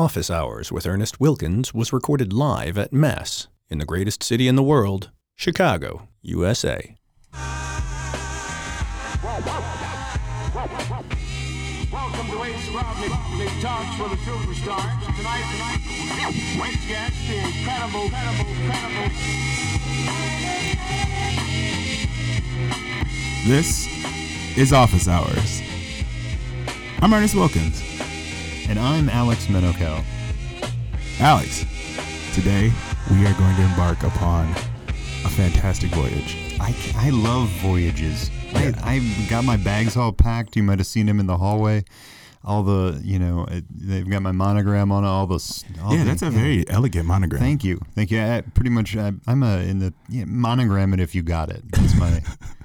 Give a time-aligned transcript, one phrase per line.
[0.00, 4.56] Office Hours with Ernest Wilkins was recorded live at Mass in the greatest city in
[4.56, 6.96] the world, Chicago, USA.
[11.92, 15.16] Welcome to Wayne Scrobney, Big Talks for the Superstars.
[15.18, 15.80] Tonight, tonight,
[16.58, 19.10] Wayne's guest, the incredible, incredible, incredible.
[23.46, 23.86] This
[24.56, 25.60] is Office Hours.
[27.02, 27.89] I'm Ernest Wilkins.
[28.70, 30.04] And I'm Alex Menocal.
[31.18, 31.64] Alex,
[32.32, 32.72] today
[33.10, 34.48] we are going to embark upon
[35.24, 36.56] a fantastic voyage.
[36.60, 38.30] I, I love voyages.
[38.54, 40.54] I, I got my bags all packed.
[40.54, 41.84] You might have seen them in the hallway.
[42.44, 45.04] All the, you know, it, they've got my monogram on.
[45.04, 45.64] All the.
[45.82, 47.42] All yeah, the- that's a very elegant monogram.
[47.42, 48.22] Thank you, thank you.
[48.22, 51.64] I, pretty much, I, I'm a in the yeah, monogram it if you got it.
[51.72, 52.22] That's my.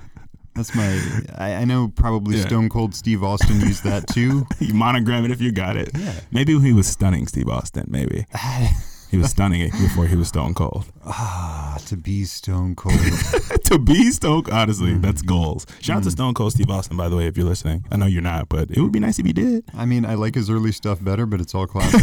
[0.56, 1.00] that's my.
[1.38, 2.46] I, I know probably Yeah.
[2.48, 4.46] Stone Cold Steve Austin used that too.
[4.60, 5.92] You monogram it if you got it.
[5.98, 6.14] Yeah.
[6.32, 7.86] Maybe he was stunning Steve Austin.
[7.90, 8.26] Maybe
[9.12, 10.86] he was stunning it before he was Stone Cold.
[11.06, 12.96] ah, to be Stone Cold.
[13.66, 15.28] to be Stone, Cold honestly, that's Mm.
[15.28, 15.66] goals.
[15.82, 17.86] Shout out to Stone Cold Steve Austin, by the way, if you're listening.
[17.92, 19.64] I know you're not, but it would be nice if you did.
[19.78, 22.02] I mean, I like his early stuff better, but it's all classic.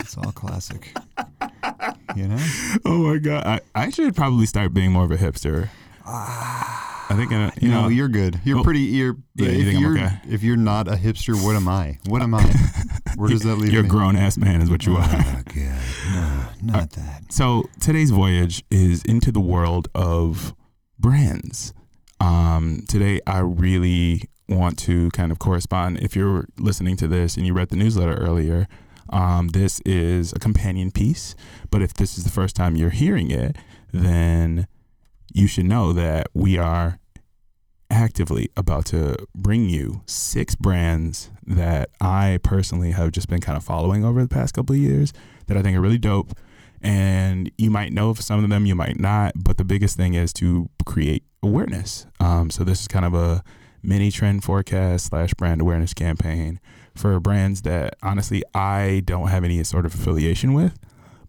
[0.00, 0.94] it's all classic.
[2.16, 2.46] You know?
[2.84, 5.68] Oh my god, I, I should probably start being more of a hipster.
[7.10, 8.40] I think I, you no, know you're good.
[8.44, 8.80] You're Well, pretty.
[8.82, 9.16] You're.
[9.34, 10.20] yeah, if think you're, okay?
[10.28, 11.98] If you're not a hipster, what am I?
[12.06, 12.42] What am I?
[13.16, 15.02] Where does that leave You're a grown ass man, is what you are.
[15.04, 15.82] Oh God,
[16.62, 17.24] no, not that.
[17.32, 20.54] So today's voyage is into the world of
[21.00, 21.74] brands.
[22.20, 25.98] Um, today, I really want to kind of correspond.
[25.98, 28.68] If you're listening to this and you read the newsletter earlier,
[29.08, 31.34] um, this is a companion piece.
[31.72, 33.56] But if this is the first time you're hearing it,
[33.92, 34.68] then
[35.32, 36.99] you should know that we are
[37.90, 43.64] actively about to bring you six brands that I personally have just been kind of
[43.64, 45.12] following over the past couple of years
[45.46, 46.32] that I think are really dope.
[46.80, 49.34] And you might know some of them, you might not.
[49.36, 52.06] But the biggest thing is to create awareness.
[52.20, 53.42] Um, so this is kind of a
[53.82, 56.60] mini trend forecast slash brand awareness campaign
[56.94, 60.78] for brands that honestly I don't have any sort of affiliation with.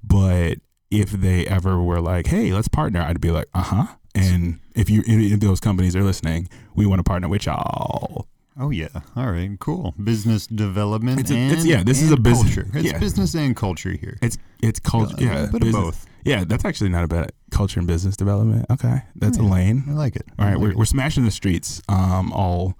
[0.03, 4.59] But if they ever were like, "Hey, let's partner," I'd be like, "Uh huh." And
[4.75, 8.27] if you if those companies are listening, we want to partner with y'all.
[8.59, 8.89] Oh yeah.
[9.15, 9.57] All right.
[9.59, 9.93] Cool.
[10.03, 12.69] Business development It's a- and it's- yeah, this is a business- culture.
[12.73, 12.99] It's yeah.
[12.99, 14.17] business and culture here.
[14.21, 15.15] It's it's culture.
[15.23, 16.05] Yeah, of both.
[16.25, 18.65] Yeah, that's actually not a bad culture and business development.
[18.69, 19.85] Okay, that's a lane.
[19.89, 20.25] I like it.
[20.37, 20.77] All right, like we're, it.
[20.77, 22.75] we're smashing the streets um, all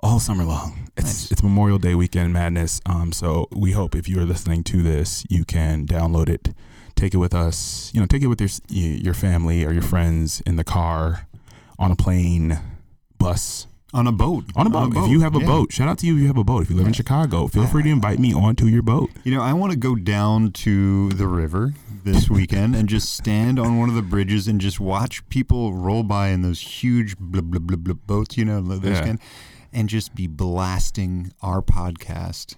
[0.00, 0.88] all summer long.
[0.96, 1.32] It's Nice.
[1.32, 2.80] it's Memorial Day weekend madness.
[2.86, 6.54] Um, so we hope if you are listening to this, you can download it,
[7.02, 7.90] take it with us.
[7.92, 11.26] You know, take it with your your family or your friends in the car,
[11.78, 12.58] on a plane,
[13.18, 14.44] bus, on a boat.
[14.54, 14.96] on a boat.
[14.96, 15.46] If you have a yeah.
[15.46, 16.14] boat, shout out to you.
[16.14, 16.62] If you have a boat.
[16.62, 19.10] If you live in Chicago, feel free to invite me onto your boat.
[19.24, 21.74] You know, I want to go down to the river
[22.04, 26.02] this weekend and just stand on one of the bridges and just watch people roll
[26.02, 29.04] by in those huge blah, blah, blah, blah boats, you know, those Yeah.
[29.04, 29.20] kind,
[29.72, 32.56] and just be blasting our podcast.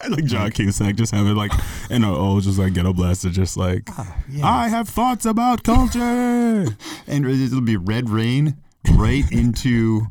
[0.10, 1.52] like John Cusack, just have it like
[1.90, 4.46] in a oh, just like ghetto blaster, just like ah, yeah.
[4.46, 5.98] I have thoughts about culture.
[7.06, 8.56] and it'll be red rain
[8.92, 10.06] right into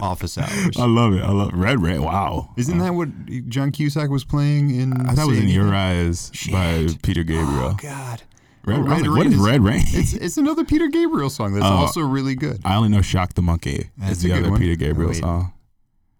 [0.00, 0.76] office hours.
[0.78, 1.22] I love it.
[1.22, 1.98] I love Red Ray.
[1.98, 3.08] Wow, Isn't that what
[3.48, 4.92] John Cusack was playing in?
[4.92, 5.74] Uh, I thought it was in Your?
[5.74, 7.72] Eyes by Peter Gabriel.
[7.72, 8.22] Oh God.
[8.66, 9.82] Red, Oh, I was Red like, what Rain is is- Red Rain?
[9.88, 11.68] It's it's another Peter Gabriel song that's Oh.
[11.70, 12.60] also really good.
[12.64, 14.60] I only know Shock the Monkey That's is the other one.
[14.60, 15.50] Peter Gabriel Oh, song.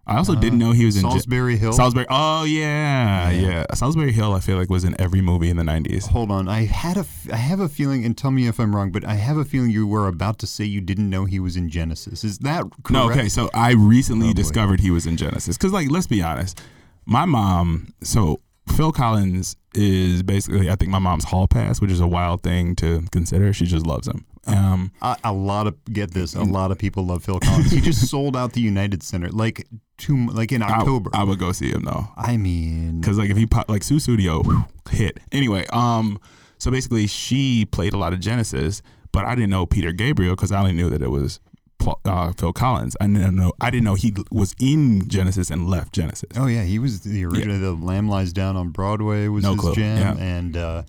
[0.07, 1.73] I also Uh, didn't know he was in J- Solsbury Hill.
[1.73, 2.05] Solsbury.
[2.11, 3.41] Oh yeah, Yeah.
[3.49, 4.35] yeah, Solsbury Hill.
[4.35, 6.09] I feel like was in every movie in the '90s.
[6.09, 8.77] Hold on, I had a, f- I have a feeling, and tell me if I'm
[8.77, 11.41] wrong, but I have a feeling you were about to say you didn't know he
[11.41, 12.23] was in Genesis.
[12.23, 12.91] Is that correct?
[12.91, 13.31] No, okay.
[13.31, 16.61] So I recently Oh, discovered he was in Genesis because, like, let's be honest,
[17.07, 17.95] my mom.
[18.03, 18.41] So
[18.77, 22.75] Phil Collins is basically, I think, my mom's hall pass, which is a wild thing
[22.77, 23.53] to consider.
[23.53, 24.25] She just loves him.
[24.47, 26.35] Um, A, a lot of get this.
[26.35, 27.71] A lot of people love Phil Collins.
[27.71, 29.67] he just sold out the United Center like
[29.97, 31.11] two, like in October.
[31.15, 34.67] I would go see him though, I mean, because like if he pop, like Sussudio
[34.91, 35.65] hit anyway.
[35.73, 36.21] Um,
[36.59, 40.53] so basically, she played a lot of Genesis, but I didn't know Peter Gabriel because
[40.53, 41.41] I only knew that it was.
[42.05, 42.97] Uh, Phil Collins.
[43.01, 43.53] I didn't know.
[43.61, 46.31] I didn't know he was in Genesis and left Genesis.
[46.37, 47.59] oh yeah, he was the original.
[47.61, 49.75] The Lamb Lies Down on Broadway was No his clue.
[49.75, 50.25] jam, Yeah.
[50.25, 50.83] and uh,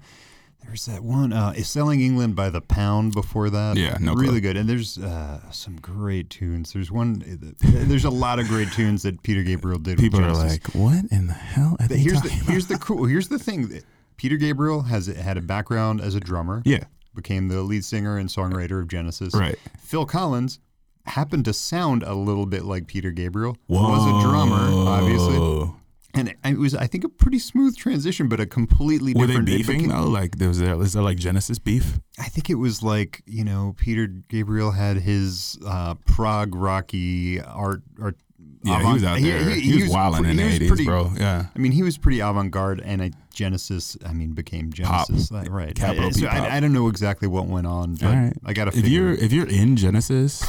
[0.66, 1.32] there's that one.
[1.34, 3.78] Uh, is selling England by the pound before that.
[3.78, 4.42] Yeah, no really clue.
[4.42, 4.58] good.
[4.58, 6.74] And there's uh, some great tunes.
[6.74, 7.24] There's one.
[7.62, 9.98] There's a lot of great tunes that Peter Gabriel did.
[9.98, 12.78] with People are like, "What in the hell?" Are they here's the about?" here's the
[12.78, 13.82] cool here's the thing.
[14.18, 16.62] Peter Gabriel has had a background as a drummer.
[16.66, 16.86] Yeah.
[17.14, 19.34] Became the lead singer and songwriter of Genesis.
[19.34, 19.58] Right.
[19.80, 20.60] Phil Collins
[21.06, 23.58] happened to sound a little bit like Peter Gabriel.
[23.68, 25.72] Was a drummer, obviously.
[26.18, 29.50] And it, was I think a pretty smooth transition, but a completely Were they different.
[29.50, 30.08] it beefing became- though?
[30.08, 32.00] Like there was there is there like Genesis beef?
[32.18, 37.82] I think it was like you know Peter Gabriel had his uh, prog rocky art
[38.02, 38.16] art.
[38.64, 39.50] Yeah, he was out there.
[39.52, 41.12] He, was wilding pre- in the eighties, bro.
[41.16, 41.46] Yeah.
[41.56, 45.52] I mean, he was pretty avant garde, and I, Genesis, I mean, became Genesis, like,
[45.52, 45.76] right?
[45.76, 48.34] Capital I, so I, I don't know exactly what went on, but right.
[48.44, 50.44] I got to If you're if you're in Genesis,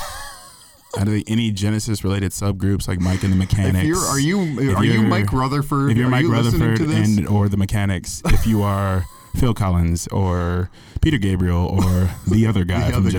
[0.98, 4.74] out of any Genesis related subgroups like Mike and the Mechanics, If you're, are you
[4.76, 5.90] are you Mike Rutherford?
[5.92, 9.04] if you're Mike you Rutherford and or the Mechanics, if you are
[9.36, 10.70] Phil Collins or
[11.02, 13.10] Peter Gabriel or the other guy The from other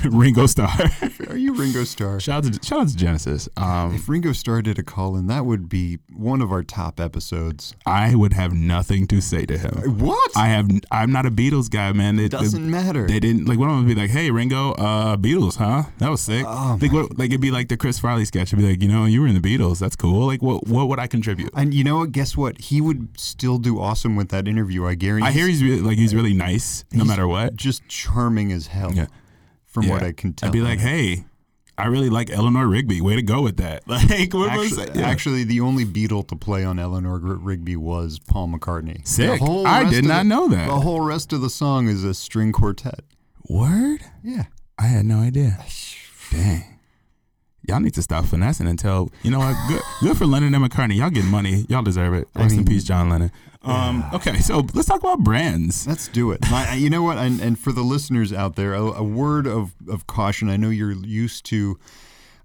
[0.04, 0.68] Ringo Starr.
[1.28, 2.20] are you Ringo Starr?
[2.20, 3.48] shout out to shout out to Genesis.
[3.56, 7.00] Um, If Ringo Starr did a call in, that would be one of our top
[7.00, 7.74] episodes.
[7.86, 9.98] I would have nothing to say to him.
[9.98, 10.36] What?
[10.36, 10.68] I have.
[10.90, 12.18] I'm not a Beatles guy, man.
[12.18, 13.06] It Doesn't matter.
[13.06, 13.58] They didn't like.
[13.58, 15.84] One of them would be like, "Hey, Ringo, uh, Beatles, huh?
[15.98, 18.48] That was sick." Oh, like, what, like it'd be like the Chris Farley sketch.
[18.52, 19.78] It'd be like, you know, you were in the Beatles.
[19.78, 20.26] That's cool.
[20.26, 21.50] Like, what what would I contribute?
[21.54, 22.12] And you know what?
[22.12, 22.58] Guess what?
[22.58, 24.86] He would still do awesome with that interview.
[24.86, 25.26] I guarantee.
[25.28, 27.56] I hear he's really, like he's really nice, no matter what.
[27.56, 28.92] Just charming as hell.
[28.92, 29.06] Yeah.
[29.82, 30.48] From what I can tell.
[30.48, 31.24] I'd be like, hey,
[31.76, 33.00] I really like Eleanor Rigby.
[33.00, 33.84] Way to go with that.
[33.88, 34.96] Like, what was Actually, that?
[34.96, 35.08] Yeah.
[35.08, 39.06] actually, the only Beatle to play on Eleanor Rigby was Paul McCartney.
[39.06, 39.40] Sick.
[39.42, 40.66] I did not the- know that.
[40.68, 43.00] The whole rest of the song is a string quartet.
[43.48, 44.00] word.
[44.22, 44.44] Yeah.
[44.78, 45.58] I had no idea.
[46.30, 46.77] Dang.
[47.68, 50.64] Y'all need to stop finessing and tell you know what good good for Lennon and
[50.64, 50.96] McCartney.
[50.96, 51.66] Y'all getting money.
[51.68, 52.26] Y'all deserve it.
[52.34, 53.30] I Rest in peace, John Lennon.
[53.62, 55.86] Um, okay, so let's talk about brands.
[55.86, 56.40] Let's do it.
[56.50, 57.18] My, you know what?
[57.18, 60.48] And, and for the listeners out there, a, a word of, of caution.
[60.48, 61.78] I know you're used to,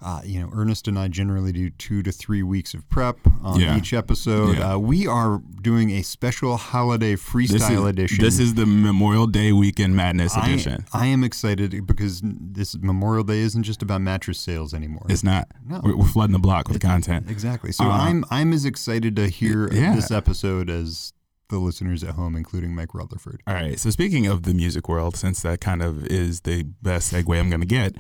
[0.04, 3.60] uh, you know, Ernest and I generally do two to three weeks of prep on
[3.60, 3.78] Yeah.
[3.78, 4.58] each episode.
[4.58, 4.74] Yeah.
[4.74, 8.24] Uh, we are doing a special holiday This freestyle is, edition.
[8.24, 10.86] this is the Memorial Day weekend madness I, edition.
[10.94, 15.06] I am excited because this Memorial Day isn't just about mattress sales anymore.
[15.10, 15.48] It's not.
[15.66, 15.80] No.
[15.84, 17.30] We're, we're flooding the block with content.
[17.30, 17.72] Exactly.
[17.72, 19.96] So Uh, I'm I'm as excited to hear yeah.
[19.96, 21.14] this episode as
[21.50, 23.42] the listeners at home, including Mike Rutherford.
[23.48, 23.80] All right.
[23.80, 27.50] So speaking of the music world, since that kind of is the best segue I'm
[27.50, 27.96] going to get,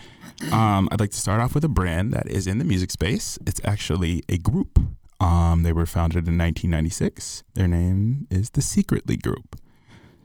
[0.51, 3.37] um, I'd like to start off with a brand that is in the music space.
[3.45, 4.79] It's actually a group.
[5.19, 7.43] Um, they were founded in 1996.
[7.53, 9.55] Their name is the Secretly Group.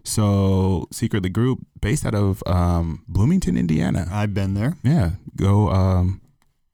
[0.04, 4.08] So Secretly Group, based out of um, Bloomington, Indiana.
[4.10, 4.76] I've been there.
[4.82, 5.12] Yeah.
[5.36, 5.68] Go.
[5.68, 6.20] Um,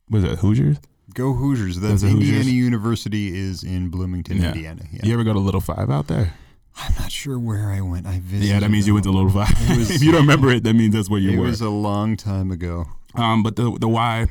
[0.08, 0.78] was it Hoosiers?
[1.14, 1.80] Go Hoosiers.
[1.80, 2.52] That's are Indiana Hoosiers?
[2.52, 4.48] University is in Bloomington, Yeah.
[4.52, 4.82] Indiana.
[4.92, 5.00] Yeah.
[5.06, 6.34] You ever go to Little Five out there?
[6.76, 8.06] I'm not sure where I went.
[8.06, 8.48] I visited.
[8.52, 9.24] Yeah, that means you went to them.
[9.24, 9.54] Little Five.
[9.70, 11.36] It was- if you don't remember it, that means that's where you were.
[11.36, 11.46] It were.
[11.46, 12.86] was a long time ago.
[13.14, 14.26] Um, but the the why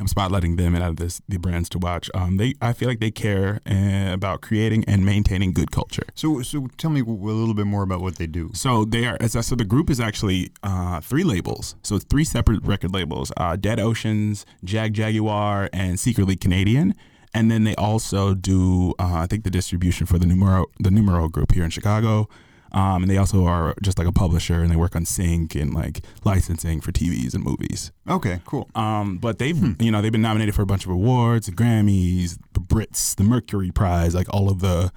[0.00, 2.10] I'm spotlighting them and out of this the brands to watch.
[2.14, 6.04] Um, they I feel like they care uh, about creating and maintaining good culture.
[6.14, 8.50] So so tell me a little bit more about what they do.
[8.54, 11.76] So they are as I- so the group is actually uh, three labels.
[11.82, 16.94] So three separate record labels: uh, Dead Oceans, Jagjaguwar, and Secretly Canadian.
[17.34, 21.28] And then they also do uh, I think the distribution for the Numero the Numero
[21.28, 22.28] group here in Chicago.
[22.72, 25.72] Um, and they also are just like a publisher, and they work on sync and
[25.72, 27.92] like licensing for TVs and movies.
[28.08, 28.68] Okay, cool.
[28.74, 32.38] Um, but they've you know they've been nominated for a bunch of awards, the Grammys,
[32.52, 34.92] the Brits, the Mercury Prize, like all of the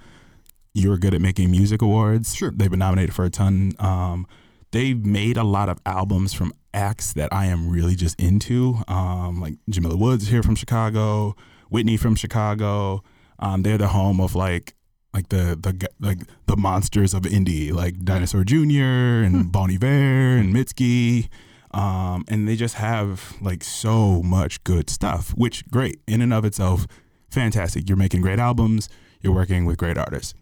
[0.72, 2.34] you're good at making music awards.
[2.34, 2.50] Sure.
[2.50, 3.72] they've been nominated for a ton.
[3.78, 4.26] Um,
[4.70, 9.40] they've made a lot of albums from acts that I am really just into, um,
[9.40, 11.34] like Jamila Woods here from Chicago,
[11.68, 13.02] Whitney from Chicago.
[13.38, 14.74] Um, they're the home of like
[15.12, 19.24] like the the like the monsters of indie, like Dinosaur Jr.
[19.24, 21.28] and Bon Iver and Mitski.
[21.72, 26.44] Um, and they just have like so much good stuff, which great in and of
[26.44, 26.86] itself,
[27.30, 27.88] fantastic.
[27.88, 28.88] You're making great albums,
[29.20, 30.34] you're working with great artists.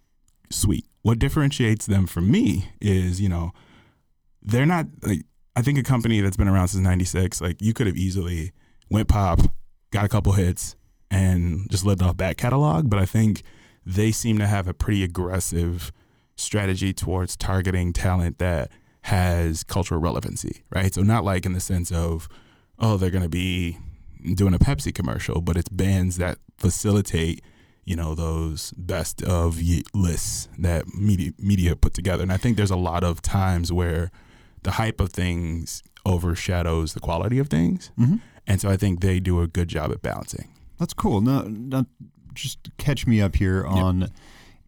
[0.50, 0.86] Sweet.
[1.02, 3.52] What differentiates them from me is, you know,
[4.42, 5.22] they're not like
[5.54, 8.52] I think a company that's been around since 96, like you could have easily
[8.90, 9.40] went pop,
[9.90, 10.76] got a couple hits
[11.10, 13.42] and just lived off that catalog, but I think
[13.88, 15.92] they seem to have a pretty aggressive
[16.36, 18.70] strategy towards targeting talent that
[19.02, 20.92] has cultural relevancy, right?
[20.92, 22.28] So not like in the sense of,
[22.78, 23.78] oh, they're going to be
[24.34, 27.42] doing a Pepsi commercial, but it's bands that facilitate,
[27.86, 29.58] you know, those best of
[29.94, 32.22] lists that media media put together.
[32.22, 34.10] And I think there's a lot of times where
[34.64, 37.90] the hype of things overshadows the quality of things.
[37.98, 38.20] Mhm.
[38.46, 40.48] And so I think they do a good job at balancing.
[40.78, 41.22] That's cool.
[41.22, 41.86] Now, now
[42.38, 44.08] just catch me up here on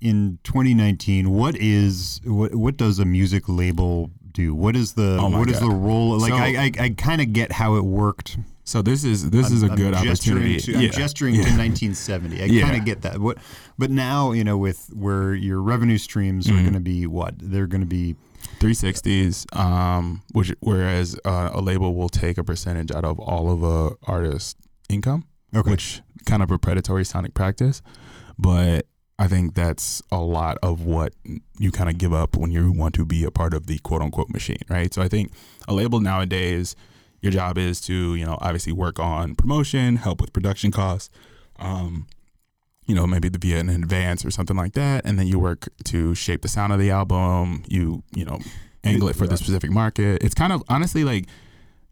[0.00, 1.30] in 2019.
[1.30, 4.54] What is what what does a music label do?
[4.54, 5.70] What is the Oh what is God.
[5.70, 6.18] the role?
[6.18, 6.46] Like So- I
[6.78, 8.38] I, I kind of get how it worked.
[8.64, 10.58] So this is this is a I'm good opportunity.
[10.60, 10.88] To, I'm Yeah.
[10.90, 11.42] gesturing Yeah.
[11.44, 12.40] to 1970.
[12.42, 12.62] I Yeah.
[12.66, 13.20] kind of get that.
[13.20, 13.38] What,
[13.78, 16.56] but now you know, with where your revenue streams Mm-hmm.
[16.58, 18.14] are going to be, what they're going to be.
[18.60, 23.62] 360s um which whereas uh, a label will take a percentage out of all of
[23.62, 24.54] a artist's
[24.88, 25.70] income Okay.
[25.70, 27.82] which kind of a predatory sonic practice
[28.38, 28.86] but
[29.20, 31.12] I think that's a lot of what
[31.58, 34.00] you kind of give up when you want to be a part of the quote
[34.00, 34.92] unquote machine, right?
[34.94, 35.32] So I think
[35.68, 36.74] a label nowadays,
[37.20, 41.10] your job is to, you know, obviously work on promotion, help with production costs,
[41.58, 42.06] um,
[42.86, 46.14] you know, maybe via an advance or something like that, and then you work to
[46.14, 47.62] shape the sound of the album.
[47.68, 48.40] You, you know,
[48.84, 50.22] angle it for the specific market.
[50.22, 51.26] It's kind of honestly like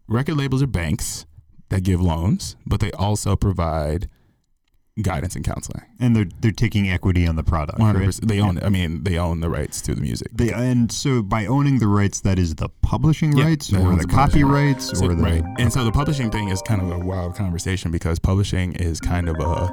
[0.07, 1.27] record labels are banks
[1.69, 4.09] that give loans, but they also provide
[5.01, 5.83] guidance and counseling.
[5.99, 7.79] And they're they're taking equity on the product.
[7.79, 8.05] One hundred Right?
[8.07, 8.27] percent.
[8.27, 8.61] They own.
[8.63, 10.27] I mean, they own the rights to the music.
[10.33, 14.01] They, and so by owning the rights, that is the publishing Yeah, rights or the
[14.01, 15.43] the copyrights So- or the right.
[15.57, 19.29] And so the publishing thing is kind of a wild conversation because publishing is kind
[19.29, 19.69] of a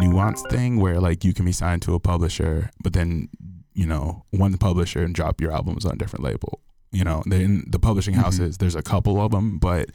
[0.00, 3.28] nuanced thing where like you can be signed to a publisher, but then
[3.74, 6.60] you know one publisher and drop your albums on a different label.
[6.90, 8.22] You know, then the publishing Mhm.
[8.22, 8.58] houses.
[8.58, 9.90] There's a couple of them, but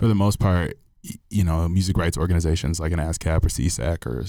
[0.00, 0.76] for the most part.
[1.30, 4.20] You know, music rights organizations like an ASCAP or SESAC, or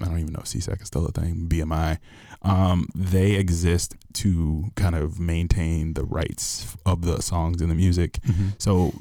[0.00, 1.98] I don't even know if SESAC is still a thing, BMI,
[2.42, 8.20] um, they exist to kind of maintain the rights of the songs and the music.
[8.22, 8.54] Mhm.
[8.58, 8.92] So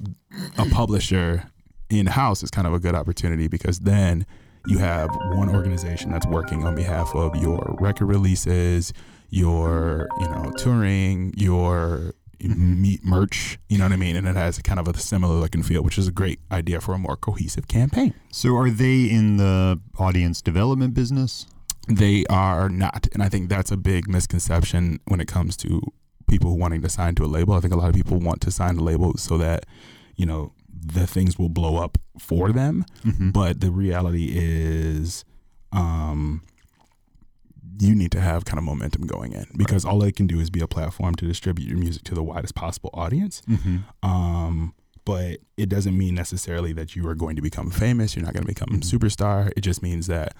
[0.57, 1.43] a publisher
[1.91, 4.25] in house is kind of a good opportunity because then
[4.65, 8.91] you have one organization that's working on behalf of your record releases,
[9.29, 13.57] your you know touring, your meet merch.
[13.69, 14.15] You know what I mean?
[14.15, 16.39] And it has a kind of a similar look and feel, which is a great
[16.51, 18.13] idea for a more cohesive campaign.
[18.31, 21.47] So are they in the audience development business?
[21.87, 25.81] They are not, and I think that's a big misconception when it comes to
[26.29, 27.55] people wanting to sign to a label.
[27.55, 29.65] I think a lot of people want to sign a label so that
[30.15, 32.85] you know the things will blow up for them.
[33.03, 33.33] Mhm.
[33.33, 35.25] But the reality is,
[35.71, 36.41] um,
[37.79, 40.49] you need to have kind of momentum going in because all they can do is
[40.49, 43.41] be a platform to distribute your music to the widest possible audience.
[43.49, 43.83] Mhm.
[44.03, 44.73] Um,
[45.05, 48.15] but it doesn't mean necessarily that you are going to become famous.
[48.15, 48.83] You're not going to become a Mhm.
[48.83, 49.51] superstar.
[49.55, 50.33] It just means that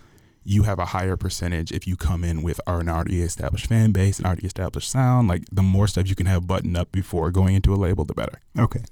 [0.44, 4.20] you have a higher percentage if you come in with an already established fan base,
[4.20, 5.28] an already established sound.
[5.28, 8.14] Like the more stuff you can have buttoned up before going into a label, the
[8.14, 8.40] better.
[8.58, 8.84] Okay.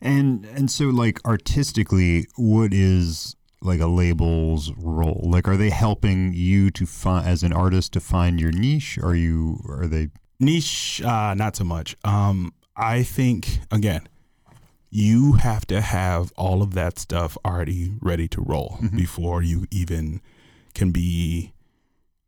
[0.00, 5.20] And and so like artistically, what is like a label's role?
[5.24, 8.98] Like are they helping you to find as an artist to find your niche?
[9.02, 10.08] Are you are they
[10.42, 11.96] Niche, uh, not so much.
[12.02, 14.08] Um, I think again,
[14.88, 18.96] you have to have all of that stuff already ready to roll Mhm.
[18.96, 20.20] before you even
[20.74, 21.52] can be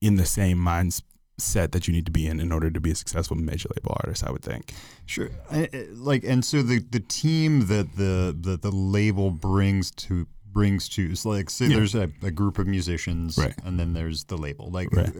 [0.02, 2.94] in the same mindset that you need to be in in order to be a
[2.94, 4.22] successful major label artist.
[4.24, 4.74] I would think.
[5.06, 5.30] Sure.
[5.50, 10.88] I- like, and so the the team that the that the label brings to brings
[10.90, 11.76] to is like say Yeah.
[11.76, 13.54] there's a, a group of musicians, Right.
[13.64, 14.71] and then there's the label.
[14.71, 15.12] Like, Right.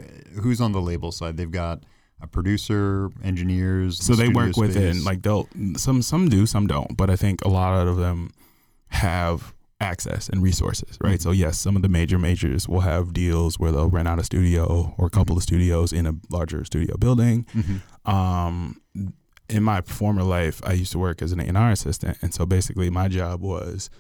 [0.43, 1.37] who's on the label side?
[1.37, 1.85] They've got
[2.21, 3.99] a producer, engineers.
[4.03, 5.05] So they work within space.
[5.07, 8.31] like they'll some some do some don't, but I think a lot of them
[8.89, 11.19] have access and resources, right?
[11.19, 11.23] Mhm.
[11.23, 14.25] So yes, some of the major majors will have deals where they'll rent out a
[14.25, 17.45] studio or a couple of studios in a larger studio building.
[17.53, 17.81] Mhm.
[18.09, 18.81] Um,
[19.49, 22.91] in my former life, I used to work as an A&R assistant, and so basically
[22.91, 23.91] my job was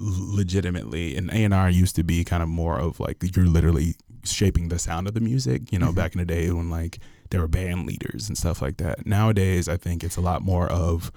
[0.00, 4.78] legitimately an A&R used to be kind of more of like you're literally shaping the
[4.78, 5.94] sound of the music, you know, Mhm.
[5.94, 6.98] back in the day when like
[7.30, 9.06] there were band leaders and stuff like that.
[9.06, 11.12] Nowadays, I think it's a lot more of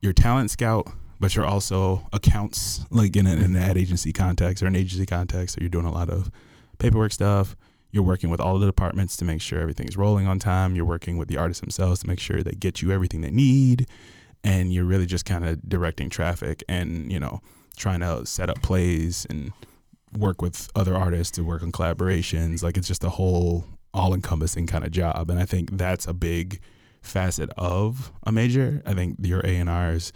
[0.00, 0.88] your talent scout,
[1.20, 5.06] but you're also accounts like in, a, in an ad agency context or an agency
[5.06, 5.54] context.
[5.54, 6.30] So you're doing a lot of
[6.78, 7.56] paperwork stuff.
[7.90, 10.74] You're working with all of the departments to make sure everything's rolling on time.
[10.74, 13.86] You're working with the artists themselves to make sure they get you everything they need.
[14.42, 17.40] And you're really just kind of directing traffic and, you know,
[17.76, 19.52] trying to set up plays and
[20.16, 22.62] work with other artists to work on collaborations.
[22.62, 25.30] Like it's just a whole all encompassing kind of job.
[25.30, 26.60] And I think that's a big
[27.00, 28.82] facet of a major.
[28.84, 30.12] I think your A&Rs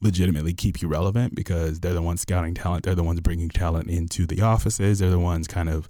[0.00, 2.84] legitimately keep you relevant because they're the ones scouting talent.
[2.84, 4.98] They're the ones bringing talent into the offices.
[4.98, 5.88] They're the ones kind of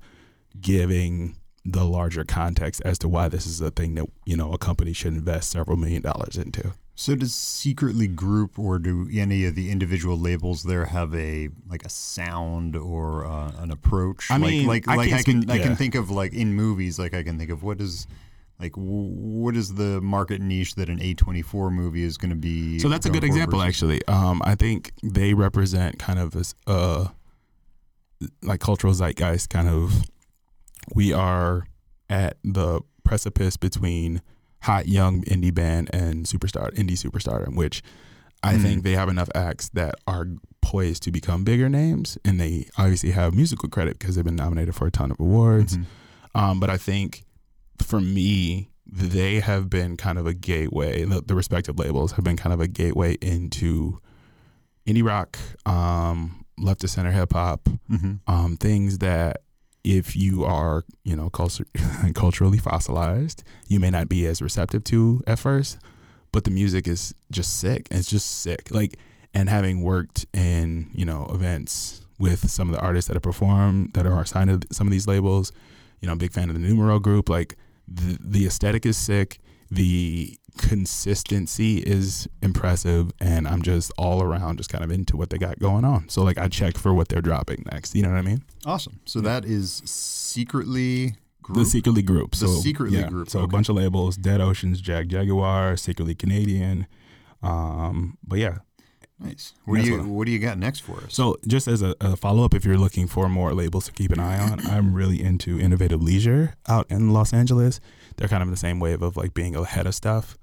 [0.61, 4.59] giving the larger context as to why this is a thing that, you know, a
[4.59, 6.73] company should invest several million dollars into.
[6.99, 11.85] So does secretly group or do any of the individual labels there have a like
[11.85, 14.31] a sound or uh, an approach?
[14.31, 15.63] I like, mean, like I like can't I can speak- I yeah.
[15.65, 18.07] can think of like in movies like I can think of what is
[18.59, 22.79] like w- what is the market niche that an A24 movie is going to be?
[22.79, 24.01] So that's a good example, versus- actually.
[24.09, 27.09] Um, I think they represent kind of this, uh,
[28.43, 29.51] like cultural zeitgeist.
[29.51, 30.05] Kind of,
[30.95, 31.67] we are
[32.09, 34.23] at the precipice between
[34.63, 37.83] hot young indie band and superstar indie superstardom, which
[38.43, 38.63] I Mm.
[38.63, 40.27] think they have enough acts that are
[40.61, 44.75] poised to become bigger names, and they obviously have musical credit because they've been nominated
[44.75, 45.77] for a ton of awards.
[45.79, 45.85] Mhm.
[46.35, 47.25] Um, but I think
[47.83, 51.05] for me, they have been kind of a gateway.
[51.05, 53.99] The, the respective labels have been kind of a gateway into
[54.87, 58.21] indie rock, um, left to center hip hop, Mhm.
[58.27, 59.39] um, things that
[59.87, 61.65] if you are, you know, culture,
[62.15, 65.79] culturally fossilized, you may not be as receptive to at first,
[66.33, 67.87] but the music is just sick.
[67.93, 68.73] It's just sick.
[68.73, 68.99] Like,
[69.33, 73.95] and having worked in, you know, events with some of the artists that have performed
[73.95, 75.53] that are signed to some of these labels,
[76.01, 77.29] you know, I'm a big fan of the Numero group.
[77.29, 79.39] Like, the, the aesthetic is sick.
[79.71, 85.39] The consistency is impressive and I'm just all around just kind of into what they
[85.39, 86.09] got going on.
[86.09, 87.95] So like I check for what they're dropping next.
[87.95, 88.43] You know what I mean?
[88.65, 89.01] Awesome.
[89.05, 91.59] So that is secretly group.
[91.59, 92.33] The Secretly Group.
[92.33, 96.87] The So Secretly yeah, Group, So a bunch of labels: Dead Oceans, Jagjaguwar, Secretly Canadian.
[97.43, 98.59] Um, but yeah.
[99.19, 99.55] Nice.
[99.65, 101.15] What do you what What do you got next for us?
[101.15, 104.13] So just as a, a follow up, if you're looking for more labels to keep
[104.13, 107.81] an eye on, I'm really into Innovative Leisure out in Los Angeles.
[108.17, 110.37] They're kind of in the same wave of like being ahead of stuff.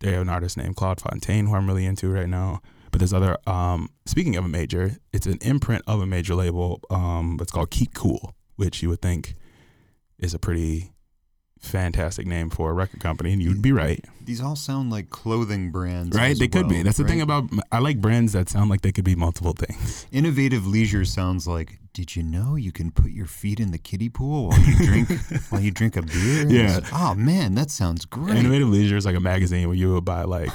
[0.00, 2.60] They have an artist named Claude Fontaine who I'm really into right now.
[2.90, 3.36] But there's other.
[3.46, 6.80] Um, speaking of a major, it's an imprint of a major label.
[6.90, 9.36] Um, it's called Keep Cool, which you would think
[10.18, 10.92] is a pretty
[11.60, 14.04] fantastic name for a record company, and you'd be right.
[14.24, 16.36] These all sound like clothing brands, Right?
[16.38, 16.76] They could be.
[16.76, 19.52] well, That's the thing about I like brands that sound like they could be multiple
[19.52, 20.06] things.
[20.12, 21.78] Innovative leisure sounds like.
[21.92, 25.08] Did you know you can put your feet in the kiddie pool while you drink
[25.50, 26.46] while you drink a beer?
[26.48, 26.80] Yeah.
[26.92, 28.36] Oh man, that sounds great.
[28.36, 30.52] Innovative Leisure is like a magazine where you would buy like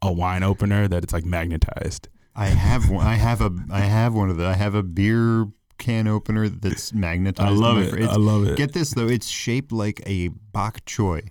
[0.00, 2.08] a wine opener that it's like magnetized.
[2.34, 5.46] I have one, I have a I have one of the I have a beer
[5.82, 7.48] can opener that's magnetized.
[7.48, 8.08] I love it.
[8.08, 8.56] I love it.
[8.56, 11.28] Get this though, it's shaped like a bok choy.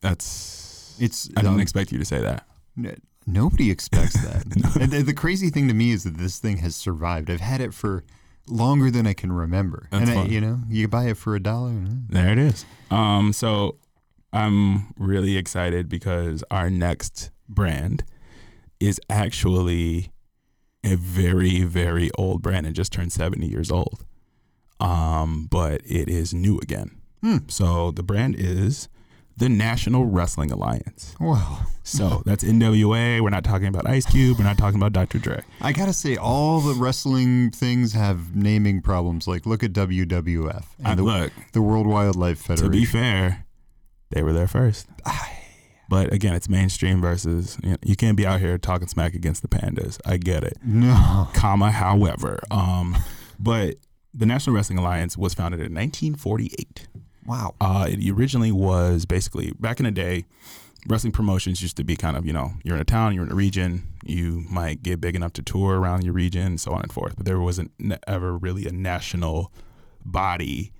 [0.00, 2.46] That's It's I didn't um, expect you to say that.
[2.78, 2.96] N-
[3.26, 4.44] Nobody expects that.
[4.80, 7.30] and the, the crazy thing to me is that this thing has survived.
[7.30, 8.04] I've had it for
[8.46, 9.88] longer than I can remember.
[9.90, 11.72] That's and I, you know, you buy it for a dollar.
[12.10, 12.66] There it is.
[12.90, 13.78] Um, so
[14.34, 18.04] I'm really excited because our next brand
[18.78, 20.12] is actually
[20.84, 24.04] a very, very old brand and just turned 70 years old.
[24.80, 26.90] Um, but it is new again.
[27.22, 27.38] Hmm.
[27.48, 28.88] So the brand is
[29.36, 31.16] the National Wrestling Alliance.
[31.18, 33.20] Well, So that's NWA.
[33.20, 34.38] We're not talking about Ice Cube.
[34.38, 35.18] We're not talking about Dr.
[35.18, 35.42] Dre.
[35.60, 39.26] I gotta say, all the wrestling things have naming problems.
[39.26, 42.64] Like, look at WWF and Uh, the, look, the World Wildlife Federation.
[42.72, 43.44] to be fair,
[44.10, 44.86] they were there first.
[45.88, 49.42] But again, it's mainstream versus you, know, you can't be out here talking smack against
[49.42, 50.00] the pandas.
[50.06, 50.58] I get it.
[50.64, 52.96] no, Comma, however, um,
[53.38, 53.76] but
[54.12, 56.88] the National Wrestling Alliance was founded in 1948.
[57.26, 57.54] wow.
[57.60, 60.24] Uh, it originally was basically back in the day,
[60.86, 63.32] wrestling promotions used to be kind of you know you're in a town, you're in
[63.32, 66.82] a region, you might get big enough to tour around your region, and so on
[66.82, 67.16] and forth.
[67.16, 67.72] But there wasn't
[68.06, 69.52] ever really a national
[70.04, 70.72] body.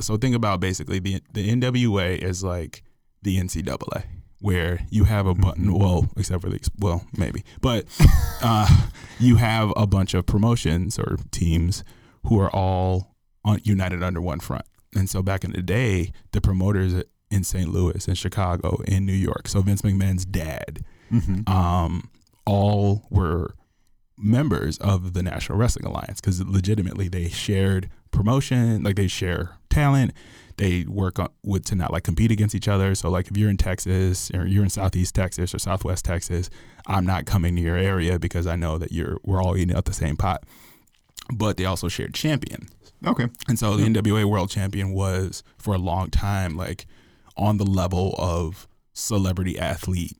[0.00, 2.82] So think about basically the the NWA is like
[3.22, 4.04] the NCAA,
[4.42, 5.72] where you have a button.
[5.72, 7.86] Well, except for the well, maybe, but
[8.42, 8.68] uh,
[9.18, 11.84] you have a bunch of promotions or teams
[12.26, 14.64] who are all on, united under one front.
[14.94, 17.68] And so back in the day, the promoters in St.
[17.72, 21.48] Louis, in Chicago, in New York, so Vince McMahon's dad, Mhm.
[21.48, 22.10] um,
[22.44, 23.54] all were
[24.18, 30.12] members of the National Wrestling Alliance because legitimately they shared promotion, like they share talent.
[30.56, 32.94] They work on with to not like compete against each other.
[32.94, 36.50] So like if you're in Texas or you're in Southeast Texas or Southwest Texas,
[36.86, 39.84] I'm not coming to your area because I know that you're we're all eating out
[39.84, 40.44] the same pot.
[41.32, 42.68] But they also shared champion.
[43.06, 43.28] Okay.
[43.48, 46.86] And so the NWA World Champion was for a long time like
[47.36, 50.16] on the level of celebrity athlete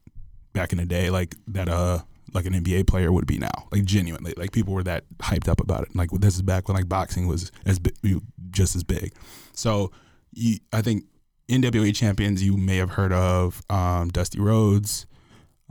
[0.53, 2.01] back in the day, like that uh
[2.35, 3.69] like an NBA player would be now.
[3.71, 5.95] Like genuinely, like people were that hyped up about it.
[5.95, 7.91] Like this is back when like boxing was as bi-
[8.51, 9.13] just as big.
[9.53, 9.91] So
[10.33, 11.05] you, I think
[11.49, 15.07] NWA champions you may have heard of um, Dusty Rhodes,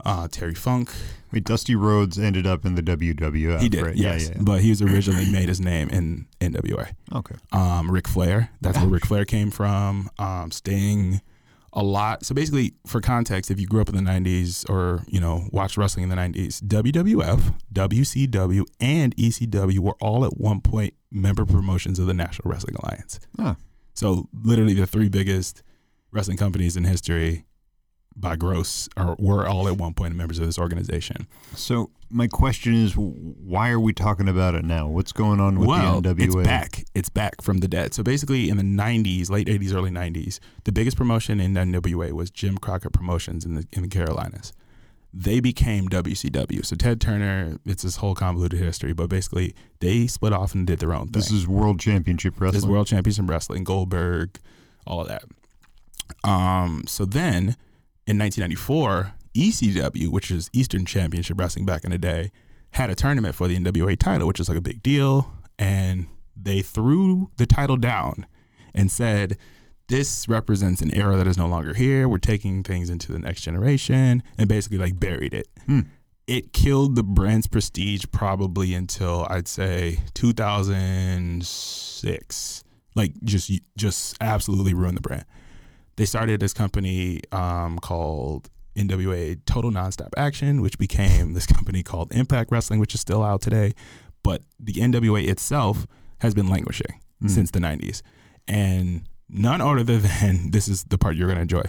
[0.04, 0.90] uh, Terry Funk.
[1.32, 3.60] Wait, Dusty Rhodes ended up in the WWF.
[3.60, 3.96] He did, right?
[3.96, 4.42] yes, Yeah, yeah.
[4.42, 6.92] but he was originally made his name in NWA.
[7.14, 7.34] Okay.
[7.52, 8.50] um, Ric Flair.
[8.60, 10.10] That's where Ric Flair came from.
[10.18, 11.20] Um, Sting,
[11.72, 12.24] a lot.
[12.26, 15.78] So basically, for context, if you grew up in the '90s or you know watched
[15.78, 21.98] wrestling in the '90s, WWF, WCW, and ECW were all at one point member promotions
[21.98, 23.20] of the National Wrestling Alliance.
[23.38, 23.56] Ah.
[23.94, 25.62] So literally, the three biggest
[26.10, 27.46] wrestling companies in history
[28.16, 31.26] by gross are were all at one point members of this organization.
[31.54, 34.86] So my question is, why are we talking about it now?
[34.86, 36.24] What's going on with well, the NWA?
[36.24, 36.84] it's back.
[36.94, 37.94] It's back from the dead.
[37.94, 42.30] So basically, in the '90s, late '80s, early '90s, the biggest promotion in NWA was
[42.30, 44.52] Jim Crockett Promotions in the in the Carolinas.
[45.14, 46.64] They became WCW.
[46.64, 50.78] So Ted Turner, it's this whole convoluted history, but basically they split off and did
[50.78, 51.12] their own thing.
[51.12, 52.52] This is World Championship Wrestling.
[52.52, 54.38] This is World Championship Wrestling, Goldberg,
[54.86, 55.24] all of that.
[56.28, 57.56] Um, so then
[58.06, 62.30] in 1994, ECW, which is Eastern Championship Wrestling back in the day,
[62.72, 65.32] had a tournament for the NWA title, which is like a big deal.
[65.58, 68.26] And they threw the title down
[68.74, 69.36] and said,
[69.88, 72.08] this represents an era that is no longer here.
[72.08, 75.48] We're taking things into the next generation and basically like buried it.
[75.66, 75.80] Hmm.
[76.26, 82.64] It killed the brand's prestige probably until I'd say 2006.
[82.94, 85.24] Like just just absolutely ruined the brand.
[85.96, 92.12] They started this company um, called NWA Total Nonstop Action, which became this company called
[92.14, 93.72] Impact Wrestling, which is still out today.
[94.22, 95.86] But the NWA itself
[96.20, 97.30] has been languishing Mm.
[97.30, 98.02] since the 90s.
[98.48, 101.64] And none other than this is the part you're going to enjoy.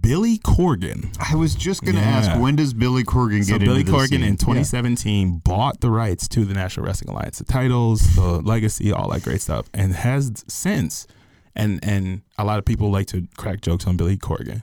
[0.00, 1.16] Billy Corgan.
[1.18, 2.08] I was just going to Yeah.
[2.08, 4.08] ask, when does Billy Corgan So get Billy into the scene?
[4.08, 4.22] So Billy Corgan scene?
[4.22, 4.36] in Yeah.
[4.36, 9.22] 2017 bought the rights to the National Wrestling Alliance, the titles, the legacy, all that
[9.22, 11.06] great stuff, and has since.
[11.56, 14.62] And and a lot of people like to crack jokes on Billy Corgan,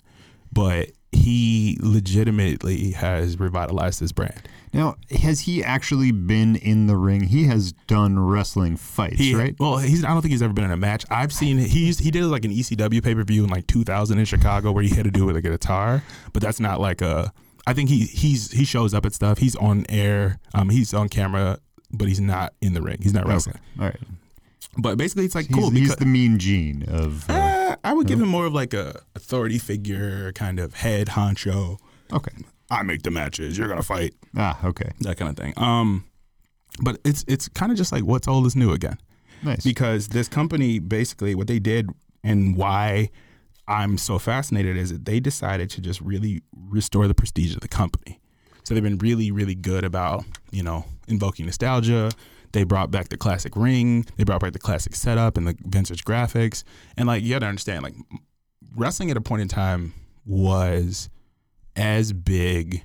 [0.53, 4.47] but he legitimately has revitalized this brand.
[4.73, 7.21] Now, has he actually been in the ring?
[7.23, 9.56] He has done wrestling fights, He, right?
[9.58, 10.04] Well, he's.
[10.04, 11.06] I don't think he's ever been in a match.
[11.10, 14.25] I've seen he's he did like an ECW pay per view in like 2000 in
[14.25, 17.01] Chicago where he had to do it with like a guitar, but that's not like
[17.01, 17.32] a.
[17.65, 19.38] I think he he's he shows up at stuff.
[19.38, 20.39] He's on air.
[20.54, 21.60] Um, he's on camera,
[21.91, 22.97] but he's not in the ring.
[23.01, 23.60] He's not wrestling.
[23.80, 23.99] All right.
[24.78, 27.30] But basically, it's like He's, cool he's because the mean gene of.
[27.30, 27.44] Uh, uh,
[27.86, 31.78] I would give him more of like a authority figure, kind of head honcho.
[32.12, 32.32] okay.
[32.71, 33.58] I make the matches.
[33.58, 34.89] You're gonna fight Ah, okay.
[35.02, 35.54] that kind of thing.
[35.58, 36.06] Um,
[36.82, 38.98] but it's it's kind of just like what's old is new again.
[39.43, 39.63] Nice.
[39.63, 41.89] because this company basically what they did
[42.24, 43.10] and why
[43.67, 47.67] I'm so fascinated is that they decided to just really restore the prestige of the
[47.67, 48.19] company.
[48.63, 52.10] So they've been really, really good about you know invoking nostalgia.
[52.55, 54.05] They brought back the classic ring.
[54.15, 56.63] They brought back the classic setup and the vintage graphics.
[56.95, 57.95] And like you got to understand, like
[58.77, 59.93] wrestling at a point in time
[60.25, 61.09] was
[61.75, 62.81] as big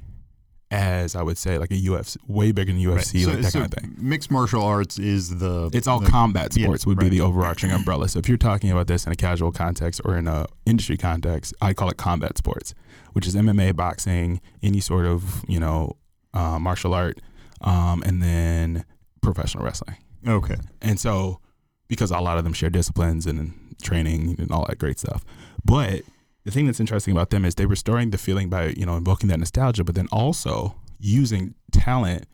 [0.72, 3.61] as I would say like a UFC, way bigger than UFC, So- like that so
[3.61, 3.94] kind of thing.
[3.96, 5.70] Mixed martial arts is the.
[5.72, 8.09] It's all the- combat yeah, sports would be the overarching umbrella.
[8.09, 11.54] So if you're talking about this in a casual context or in a industry context,
[11.62, 12.74] I call it combat sports,
[13.12, 15.96] which is MMA, boxing, any sort of you know
[16.35, 17.20] uh, martial art,
[17.61, 18.85] um, and then
[19.20, 19.96] professional wrestling.
[20.26, 20.56] Okay.
[20.80, 21.40] And so
[21.88, 23.52] because a lot of them share disciplines and
[23.83, 25.24] training and all that great stuff,
[25.64, 26.02] but
[26.44, 29.28] the thing that's interesting about them is they're restoring the feeling by you know invoking
[29.28, 32.26] that nostalgia, but then also using talent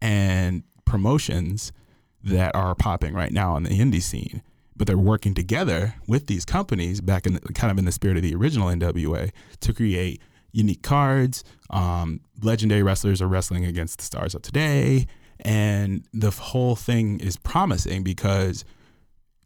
[0.00, 1.72] and promotions
[2.22, 4.42] that are popping right now in the indie scene.
[4.76, 8.16] But they're working together with these companies back in the, kind of in the spirit
[8.16, 11.44] of the original NWA to create unique cards.
[11.68, 15.06] Um, legendary wrestlers are wrestling against the stars of today,
[15.44, 18.64] and the whole thing is promising because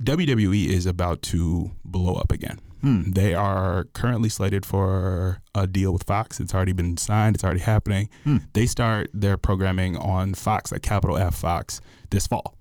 [0.03, 2.61] WWE is about to blow up again.
[2.81, 3.13] Hmm.
[3.13, 6.39] They are currently slated for a deal with Fox.
[6.39, 7.37] It's already been signed.
[7.37, 8.11] It's already happening.
[8.25, 8.39] Hmm.
[8.53, 11.81] They start their programming on Fox, like capital F Fox,
[12.11, 12.59] this fall.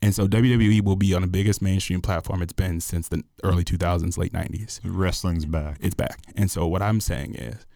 [0.00, 3.64] And so WWE will be on the biggest mainstream platform it's been since the early
[3.64, 4.78] 2000s, late 90s.
[4.84, 5.78] Wrestling's back.
[5.80, 6.20] It's back.
[6.36, 7.66] And so what I'm saying is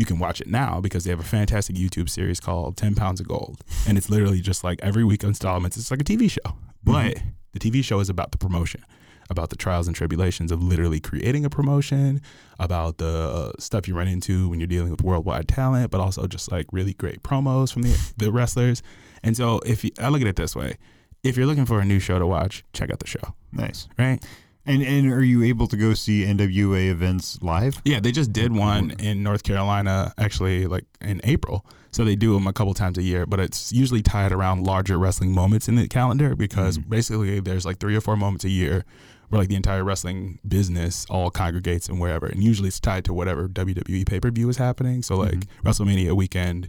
[0.00, 3.20] you can watch it now because they have a fantastic YouTube series called 10 Pounds
[3.20, 3.62] of Gold.
[3.86, 5.76] And it's literally just like every week installments.
[5.76, 6.56] It's like a TV show.
[6.82, 7.18] But
[7.52, 8.82] the TV show is about the promotion,
[9.28, 12.22] about the trials and tribulations of literally creating a promotion,
[12.58, 16.26] about the uh, stuff you run into when you're dealing with worldwide talent, but also
[16.26, 18.82] just like really great promos from the, the wrestlers.
[19.22, 20.78] And so if you, I look at it this way,
[21.22, 23.86] if you're looking for a new show to watch, check out the show, Nice.
[23.98, 24.24] right?
[24.70, 27.82] And and are you able to go see NWA events live?
[27.84, 31.66] Yeah, they just did one in North Carolina actually like in April.
[31.90, 34.96] So they do them a couple times a year, but it's usually tied around larger
[34.96, 38.84] wrestling moments in the calendar because basically there's like three or four moments a year
[39.28, 42.26] where like the entire wrestling business all congregates and wherever.
[42.26, 45.02] And usually it's tied to whatever WWE pay per view is happening.
[45.02, 46.66] So like WrestleMania weekend,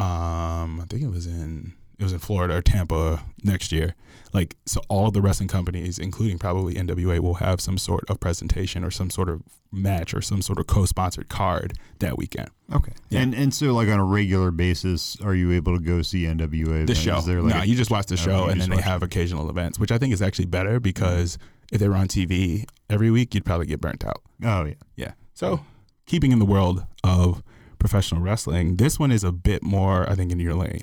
[0.00, 3.94] um, I think it was in it was in Florida or Tampa next year.
[4.32, 8.84] Like so, all the wrestling companies, including probably NWA, will have some sort of presentation
[8.84, 12.48] or some sort of match or some sort of co-sponsored card that weekend.
[12.72, 12.92] Okay.
[13.10, 13.20] Yeah.
[13.20, 16.86] And and so like on a regular basis, are you able to go see NWA?
[16.86, 17.00] The events?
[17.00, 19.78] show, like no, a- you just watch the show and then they have occasional events,
[19.78, 20.82] which I think is actually better mm-hmm.
[20.82, 21.36] because
[21.70, 24.22] if they were on TV every week, you'd probably get burnt out.
[24.42, 24.74] Oh yeah.
[24.96, 25.12] Yeah.
[25.34, 25.60] So,
[26.06, 27.42] keeping in the world of
[27.78, 30.82] professional wrestling, this one is a bit more, I think, in your lane.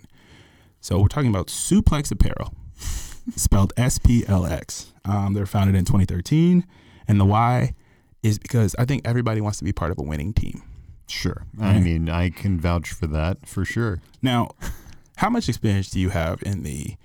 [0.88, 2.54] So, we're talking about Suplex Apparel,
[3.36, 4.94] spelled S P L X.
[5.04, 6.66] Um, they're founded in 2013.
[7.10, 7.74] And the why
[8.24, 10.64] is because I think everybody wants to be part of a winning team.
[11.10, 11.44] Sure.
[11.60, 14.00] I mean, I can vouch for that for sure.
[14.22, 14.52] Now,
[15.18, 16.96] how much experience do you have in the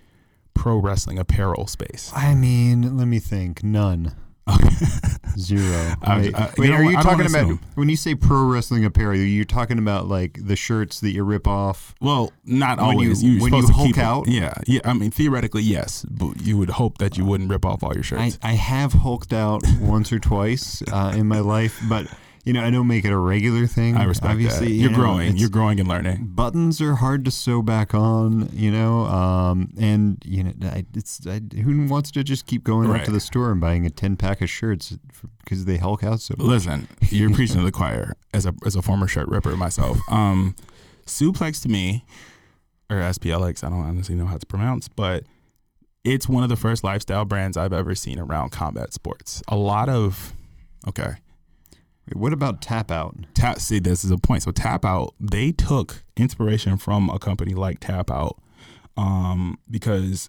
[0.55, 2.13] pro wrestling apparel space?
[2.15, 3.65] I mean, let me think.
[3.65, 4.15] None.
[5.39, 5.95] Zero.
[6.03, 8.45] I Wait, I- you wait, know are you I talking about when you say pro
[8.45, 9.17] wrestling apparel?
[9.17, 11.95] You're talking about like the shirts that you rip off.
[12.01, 13.23] Well, not When always.
[13.23, 14.29] You're when you Hulk keep it- out?
[14.29, 14.81] Yeah, yeah.
[14.85, 18.01] I mean, theoretically, yes, but you would hope that you wouldn't rip off all your
[18.01, 18.39] I, shirts.
[18.43, 22.07] I have hulked out once or twice uh, in my life, but
[22.45, 23.97] you know I don't make it a regular thing.
[23.97, 24.73] I, respect Obviously, that.
[24.73, 25.37] you You're know, growing.
[25.37, 26.31] You're growing and learning.
[26.35, 31.27] buttons are hard to sew back on, you know, um, and you know, I, it's
[31.27, 33.05] I, who wants to just keep going up Right.
[33.05, 34.97] to the store and buying a ten pack of shirts
[35.45, 36.47] because they hulk out so much?
[36.47, 39.99] Listen, you're preaching to the choir as a as a former shirt ripper myself.
[40.11, 40.55] Um,
[41.07, 42.05] Suplex to me,
[42.91, 45.25] or SPLX, I don't honestly know how to pronounce, but
[46.05, 49.43] it's one of the first lifestyle brands I've ever seen around combat sports.
[49.49, 50.33] A lot of
[50.89, 51.15] okay,
[52.15, 53.17] what about Tap Out?
[53.35, 57.55] tap see this is a point so tap out they took inspiration from a company
[57.55, 58.39] like tap out
[58.97, 60.29] um because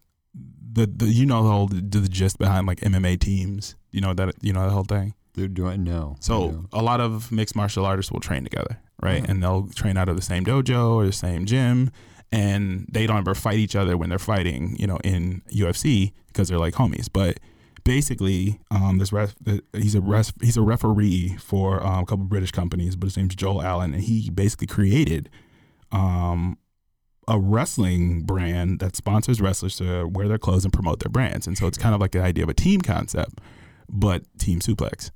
[0.71, 4.13] the, the you know the whole the, the gist behind like mma teams you know
[4.13, 6.15] that you know the whole thing Do, do I know?
[6.19, 6.67] So don't.
[6.73, 9.25] a lot of mixed martial artists will train together right Uh-huh.
[9.31, 11.91] and they'll train out of the same dojo or the same gym
[12.31, 16.47] and they don't ever fight each other when they're fighting you know in ufc because
[16.49, 17.39] they're like homies but
[17.83, 19.35] basically, um, this ref,
[19.73, 23.35] he's a ref, he's a referee for um, a couple British companies, but his name's
[23.35, 25.29] Joel Allen, and he basically created
[25.91, 26.57] um,
[27.27, 31.47] a wrestling brand that sponsors wrestlers to wear their clothes and promote their brands.
[31.47, 33.39] And so it's kind of like the idea of a team concept,
[33.89, 35.11] but team suplex.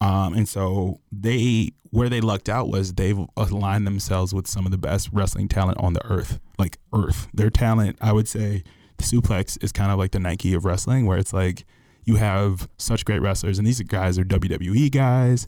[0.00, 4.70] Um, and so they where they lucked out was they've aligned themselves with some of
[4.70, 7.28] the best wrestling talent on the earth, like earth.
[7.32, 8.62] Their talent, I would say,
[8.98, 11.64] the suplex is kind of like the Nike of wrestling, where it's like
[12.04, 15.46] you have such great wrestlers, and these guys are WWE guys.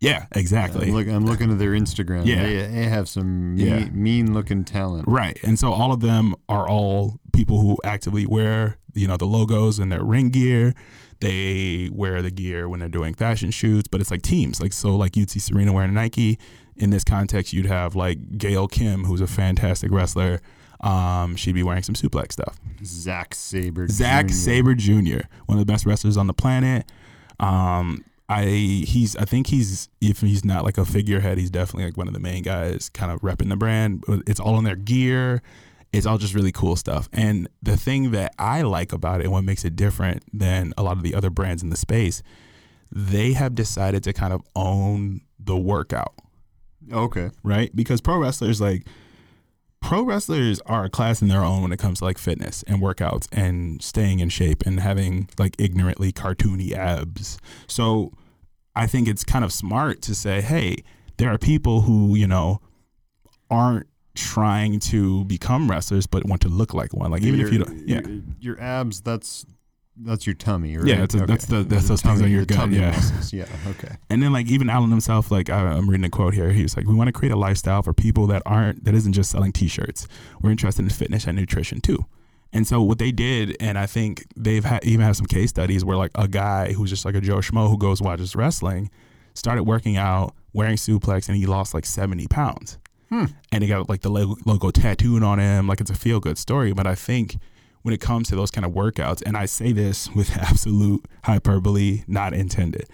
[0.00, 0.88] Yeah, exactly.
[0.88, 2.24] I'm, look, I'm looking at their Instagram.
[2.24, 2.42] Yeah.
[2.42, 3.84] They, they have some me- Yeah.
[3.90, 5.06] mean looking talent.
[5.08, 5.36] Right.
[5.42, 9.80] And so all of them are all people who actively wear, you know, the logos
[9.80, 10.72] in their ring gear.
[11.20, 14.60] They wear the gear when they're doing fashion shoots, but it's like teams.
[14.62, 16.38] Like so like you'd see Serena wearing Nike.
[16.76, 20.40] In this context, you'd have like Gail Kim, who's a fantastic wrestler.
[20.80, 22.56] Um, she'd be wearing some suplex stuff.
[22.84, 23.88] Zack Sabre.
[23.88, 24.32] Zack Jr.
[24.32, 26.90] Sabre Jr., one of the best wrestlers on the planet.
[27.40, 31.96] Um, I he's I think he's if he's not like a figurehead, he's definitely like
[31.96, 34.04] one of the main guys, kind of repping the brand.
[34.26, 35.42] It's all in their gear.
[35.92, 37.08] It's all just really cool stuff.
[37.12, 40.82] And the thing that I like about it, and what makes it different than a
[40.82, 42.22] lot of the other brands in the space,
[42.92, 46.12] they have decided to kind of own the workout
[46.92, 47.30] Okay.
[47.42, 47.74] right?
[47.74, 48.86] Because pro wrestlers like
[49.80, 52.82] pro wrestlers are a class in their own when it comes to like fitness and
[52.82, 57.38] workouts and staying in shape and having like ignorantly cartoony abs.
[57.66, 58.12] So
[58.74, 60.84] I think it's kind of smart to say, hey,
[61.16, 62.60] there are people who, you know,
[63.50, 67.10] aren't trying to become wrestlers but want to look like one.
[67.10, 68.00] Like even if you don't yeah.
[68.00, 69.46] your, your abs, that's
[70.00, 70.86] that's your tummy, right?
[70.86, 72.90] Yeah, that's a- that's the- that's The those things tummy- on your gut, tummy yeah.
[72.90, 73.32] muscles.
[73.32, 73.46] Yeah.
[73.66, 73.96] Okay.
[74.10, 76.50] And then like even Allen himself, like I, I'm reading a quote here.
[76.52, 79.12] He was like, "We want to create a lifestyle for people that aren't that isn't
[79.12, 80.06] just selling T-shirts.
[80.40, 82.04] We're interested in fitness and nutrition too."
[82.52, 85.84] And so what they did, and I think they've had, even had some case studies
[85.84, 88.90] where like a guy who's just like a Joe Schmo who goes watches wrestling,
[89.34, 92.78] started working out, wearing suplex, and he lost like 70 pounds.
[93.10, 93.26] Hmm.
[93.52, 96.38] And he got like the logo, logo tattooed on him, like it's a feel good
[96.38, 96.72] story.
[96.72, 97.36] But I think
[97.88, 102.04] when it comes to those kind of workouts, and I say this with absolute hyperbole,
[102.06, 102.88] not intended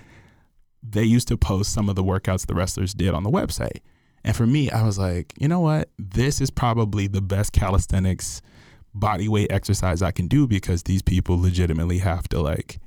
[0.88, 3.80] they used to post some of the workouts the wrestlers did on the website.
[4.22, 5.90] And for me, I was like, you know what?
[5.98, 8.42] This is probably the best calisthenics
[8.94, 12.78] body weight exercise I can do because these people legitimately have to like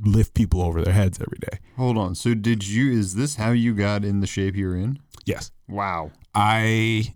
[0.00, 1.58] lift people over their heads every day.
[1.76, 2.14] Hold on.
[2.14, 2.92] So did you?
[2.92, 4.98] Is this how you got in the shape you're in?
[5.24, 5.50] Yes.
[5.68, 6.12] Wow.
[6.34, 7.14] I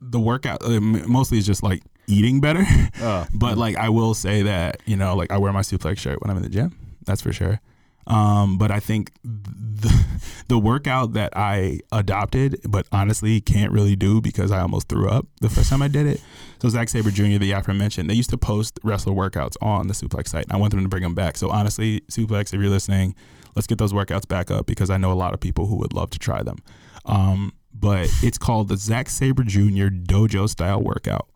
[0.00, 2.64] the workout uh, mostly is just like eating better.
[3.00, 6.20] Uh, But like I will say that, you know, like I wear my suplex shirt
[6.22, 6.76] when I'm in the gym.
[7.04, 7.60] That's for sure.
[8.06, 9.92] Um, but I think the,
[10.48, 15.26] the workout that I adopted, but honestly can't really do because I almost threw up
[15.40, 16.20] the first time I did it.
[16.62, 20.28] So Zack Sabre Jr., the aforementioned, they used to post wrestler workouts on the Suplex
[20.28, 20.44] site.
[20.44, 21.36] And I want them to bring them back.
[21.36, 23.14] So honestly, Suplex, if you're listening,
[23.56, 25.92] let's get those workouts back up because I know a lot of people who would
[25.92, 26.58] love to try them.
[27.06, 29.88] Um, but it's called the Zack Sabre Jr.
[29.88, 31.28] Dojo Style Workout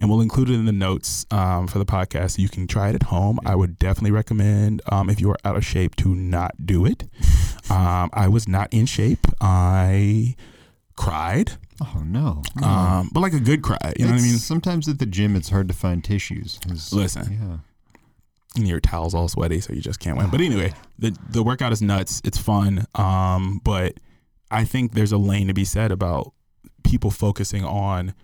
[0.00, 2.38] and we'll include it in the notes um, for the podcast.
[2.38, 3.38] You can try it at home.
[3.44, 7.04] I would definitely recommend um, if you are out of shape to not do it.
[7.70, 9.26] Um, I was not in shape.
[9.40, 10.34] I
[10.96, 12.42] cried, oh no.
[12.62, 13.76] um, but like a good cry.
[13.98, 14.38] You know what I It's- mean?
[14.38, 16.58] Sometimes at the gym, it's hard to find tissues.
[16.66, 17.38] 'cause- Listen.
[17.40, 17.58] Yeah.
[18.56, 20.30] And your towel's all sweaty, so you just can't win.
[20.30, 22.20] But anyway, the the workout is nuts.
[22.24, 22.86] It's fun.
[22.94, 24.00] Um, but
[24.50, 26.32] I think there's a lane to be said about
[26.82, 28.14] people focusing on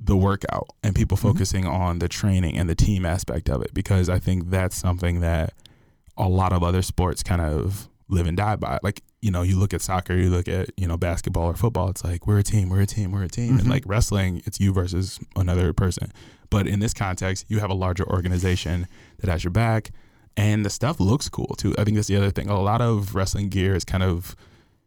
[0.00, 4.08] the workout and people focusing on the training and the team aspect of it because
[4.08, 5.52] I think that's something that
[6.16, 8.78] a lot of other sports kind of live and die by.
[8.82, 11.88] Like, you know, you look at soccer, you look at, you know, basketball or football,
[11.88, 13.54] it's like, we're a team, we're a team, we're a team.
[13.56, 13.60] Mhm.
[13.60, 16.12] And like wrestling, it's you versus another person.
[16.50, 18.86] But in this context, you have a larger organization
[19.18, 19.90] that has your back
[20.36, 21.74] and the stuff looks cool too.
[21.78, 22.48] I think that's the other thing.
[22.48, 24.36] A lot of wrestling gear is kind of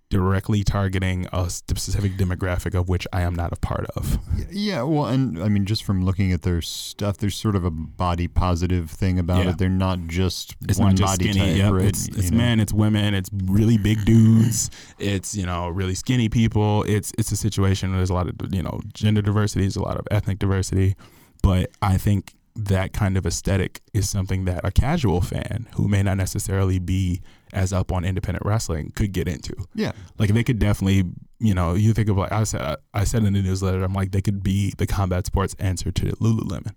[0.09, 4.19] directly targeting a specific demographic of which I am not a part of.
[4.49, 7.71] Yeah, well, and I mean, just from looking at their stuff, there's sort of a
[7.71, 9.51] body positive thing about Yeah.
[9.51, 9.57] it.
[9.57, 11.45] They're not just It's one not just body skinny.
[11.51, 11.73] type, Yep.
[11.73, 11.85] right?
[11.85, 12.37] It's, it's know?
[12.37, 16.83] men, it's women, it's really big dudes, it's you know really skinny people.
[16.83, 19.81] It's it's a situation where there's a lot of you know gender diversity, there's a
[19.81, 20.95] lot of ethnic diversity,
[21.43, 26.01] but I think that kind of aesthetic is something that a casual fan who may
[26.01, 27.21] not necessarily be
[27.53, 29.55] as up on independent wrestling could get into.
[29.73, 31.03] Yeah, Like they could definitely,
[31.39, 34.11] you know, you think of like I said, I said in the newsletter, I'm like
[34.11, 36.73] they could be the combat sports answer to Lululemon.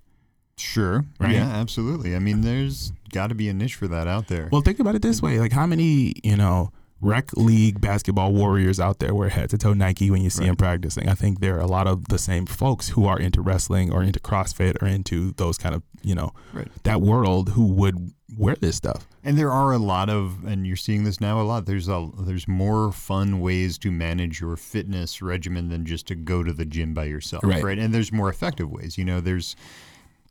[0.56, 1.04] sure.
[1.18, 1.35] Right?
[1.35, 2.14] Yeah, absolutely.
[2.14, 4.48] I mean, there's got to be a niche for that out there.
[4.52, 8.78] Well, think about it this way: like how many, you know, rec league basketball warriors
[8.78, 11.08] out there wear head to toe Nike when you see them practicing?
[11.08, 14.02] I think there are a lot of the same folks who are into wrestling or
[14.02, 16.68] into CrossFit or into those kind of, you know, Right.
[16.84, 19.06] that world who would wear this stuff.
[19.24, 21.66] And there are a lot of, and you're seeing this now a lot.
[21.66, 26.42] There's a there's more fun ways to manage your fitness regimen than just to go
[26.42, 27.62] to the gym by yourself, right?
[27.62, 27.78] Right.
[27.78, 28.96] And there's more effective ways.
[28.96, 29.56] You know, there's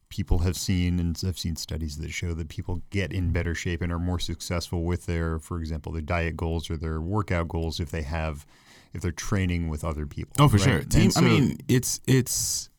[0.10, 3.82] people have seen and I've seen studies that show that people get in better shape
[3.82, 7.80] and are more successful with their, for example, their diet goals or their workout goals
[7.80, 8.45] if they have
[8.93, 10.34] if they're training with other people.
[10.39, 10.63] Oh, for right?
[10.63, 10.80] sure.
[10.82, 11.12] Team.
[11.12, 12.69] so- I mean, it's it's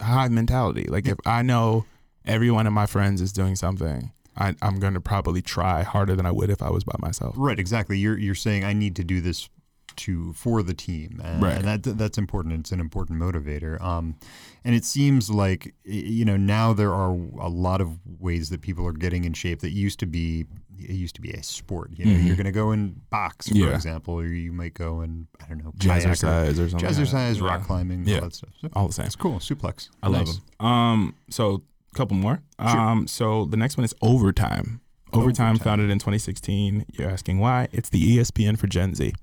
[0.00, 0.84] high mentality.
[0.84, 1.84] Like if I know
[2.24, 6.14] every one of my friends is doing something, I, I'm going to probably try harder
[6.14, 7.34] than I would if I was by myself.
[7.36, 7.98] Right, exactly.
[7.98, 9.48] You're you're saying I need to do this
[9.98, 11.56] to for the team, and, Right.
[11.56, 12.54] and that that's important.
[12.60, 13.80] It's an important motivator.
[13.82, 14.16] Um,
[14.64, 18.86] and it seems like you know now there are a lot of ways that people
[18.86, 20.46] are getting in shape that used to be
[20.78, 21.90] it used to be a sport.
[21.96, 22.26] You know, Mhm.
[22.26, 23.74] you're going to go and box, for Yeah.
[23.74, 26.86] example, or you might go and I don't know, kayak or- Jazzercise or something.
[26.86, 27.46] like jazzercise, Yeah.
[27.46, 28.16] rock climbing, Yeah.
[28.16, 28.50] all that stuff.
[28.60, 29.06] So All the same.
[29.06, 29.38] it's cool.
[29.38, 29.88] Suplex.
[30.02, 30.66] I love them.
[30.66, 32.42] Um, so a couple more.
[32.60, 32.78] Sure.
[32.78, 34.80] Um, so the next one is Overtime.
[35.14, 35.58] Overtime, Overtime.
[35.58, 36.84] founded in 2016.
[36.92, 37.68] You're asking why?
[37.72, 39.14] It's the ESPN for Gen Z.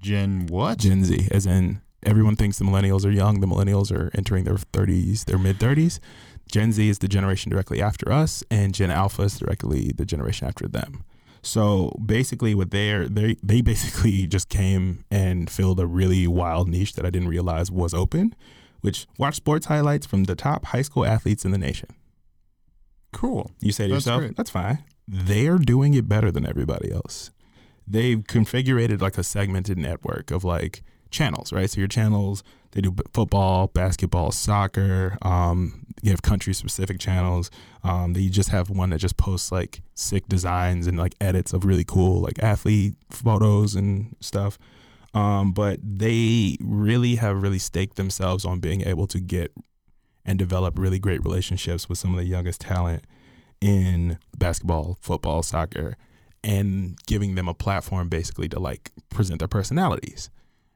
[0.00, 0.78] Gen what?
[0.78, 3.40] Gen Z, as in everyone thinks the millennials are young.
[3.40, 5.98] The millennials are entering their 30s, their mid 30s.
[6.50, 10.48] Gen Z is the generation directly after us, and Gen Alpha is directly the generation
[10.48, 11.04] after them.
[11.42, 16.94] So basically, what they're they they basically just came and filled a really wild niche
[16.94, 18.34] that I didn't realize was open,
[18.80, 21.90] which watch sports highlights from the top high school athletes in the nation.
[23.12, 23.50] cool.
[23.60, 24.36] You say to That's yourself, great.
[24.36, 24.84] that's fine.
[25.08, 27.30] They're doing it better than everybody else.
[27.90, 31.68] They've configured like a segmented network of like channels, right?
[31.68, 35.18] So your channels, they do football, basketball, soccer.
[35.22, 37.50] Um, you have country specific channels.
[37.82, 41.64] Um, they just have one that just posts like sick designs and like edits of
[41.64, 44.58] really cool like athlete photos and stuff.
[45.12, 49.52] Um, but they really have really staked themselves on being able to get
[50.24, 53.04] and develop really great relationships with some of the youngest talent
[53.60, 55.96] in basketball, football, soccer,
[56.42, 60.30] and giving them a platform basically to like present their personalities.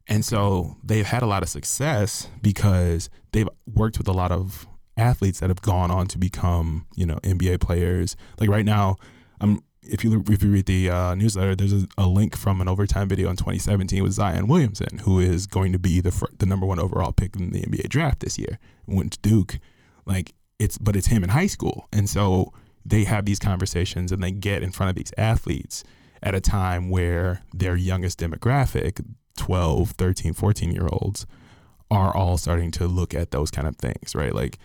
[0.07, 4.67] And so they've had a lot of success because they've worked with a lot of
[4.97, 8.17] athletes that have gone on to become, you know, NBA players.
[8.39, 8.97] Like right now,
[9.41, 12.69] I'm if you if you read the uh, newsletter, there's a, a link from an
[12.69, 16.67] overtime video in 2017 with Zion Williamson, who is going to be the the number
[16.67, 18.59] one overall pick in the NBA draft this year.
[18.87, 19.59] Went to Duke,
[20.07, 22.53] like it's but it's him in high school, and so
[22.85, 25.85] they have these conversations and they get in front of these athletes
[26.23, 29.05] at a time where their youngest demographic
[29.37, 31.27] 12 13 14 year olds
[31.91, 34.35] are all starting to look at those kind of things right?
[34.35, 34.59] Like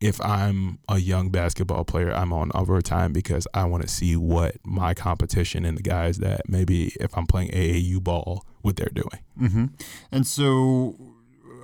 [0.00, 4.56] if i'm a young basketball player i'm on overtime because i want to see what
[4.64, 9.20] my competition and the guys that maybe if i'm playing aau ball what they're doing.
[9.38, 9.66] Hmm
[10.12, 10.96] And so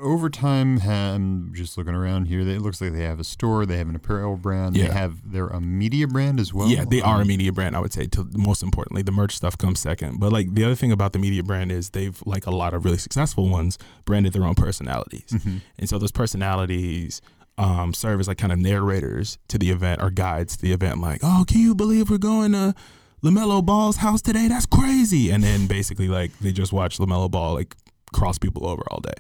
[0.00, 2.40] overtime, ha- I'm just looking around here.
[2.40, 3.66] It looks like they have a store.
[3.66, 4.76] They have an apparel brand.
[4.76, 4.88] Yeah.
[4.88, 6.68] They have they're a media brand as well.
[6.68, 9.35] yeah they are a Um, media brand i would say to most importantly the merch
[9.37, 12.46] stuff comes second but like the other thing about the media brand is they've like
[12.46, 15.61] a lot of really successful ones branded their own personalities mhm.
[15.78, 17.20] And so those personalities
[17.59, 21.01] um, serve as like kind of narrators to the event or guides to the event.
[21.01, 22.74] Like, oh, can you believe we're going to
[23.24, 24.47] Lamelo Ball's house today?
[24.49, 25.30] That's crazy.
[25.30, 27.74] And then basically like they just watch Lamelo Ball like
[28.12, 29.14] cross people over all day.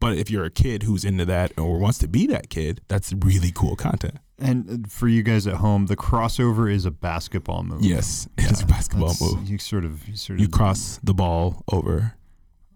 [0.00, 3.12] But if you're a kid who's into that or wants to be that kid, that's
[3.12, 4.16] really cool content.
[4.38, 7.82] And for you guys at home, the crossover is a basketball move.
[7.82, 9.48] Yes, it's a basketball move.
[9.48, 12.14] You sort of you sort of You cross the ball over.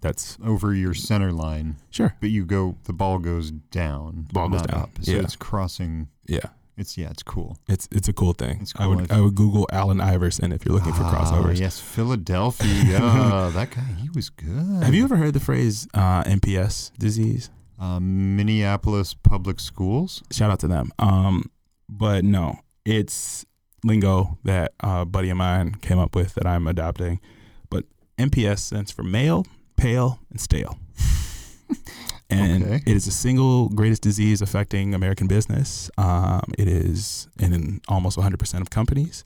[0.01, 2.16] That's over your center line, sure.
[2.23, 4.29] but you go the ball goes down.
[4.33, 4.81] Ball goes down.
[4.81, 4.91] Up.
[5.03, 5.18] So Yeah.
[5.18, 6.09] it's crossing.
[6.27, 6.41] Yeah.
[6.81, 7.59] It's yeah, it's cool.
[7.68, 8.59] It's it's a cool thing.
[8.62, 8.97] It's I cool.
[8.97, 11.61] would I would Google Allen Iverson if you're looking for Ah, crossovers.
[11.61, 12.99] yes, Philadelphia.
[13.55, 14.83] that guy, he was good.
[14.83, 17.51] Have you ever heard the phrase uh, MPS disease?
[17.78, 20.22] Um, Minneapolis Public Schools.
[20.33, 20.91] Shout out to them.
[20.99, 21.51] Um,
[21.89, 23.45] but no, it's
[23.85, 27.20] lingo that a buddy of mine came up with that I'm adopting.
[27.68, 27.85] But
[28.18, 30.78] MPS stands for male, pale, and stale.
[32.31, 32.83] and Okay.
[32.87, 35.91] it is the single greatest disease affecting American business.
[35.99, 39.24] Um, it is in almost 100% of companies.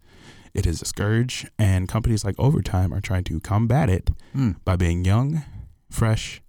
[0.54, 4.52] It is a scourge, and companies like Overtime are trying to combat it Hmm.
[4.64, 5.42] by being young,
[5.90, 6.40] fresh,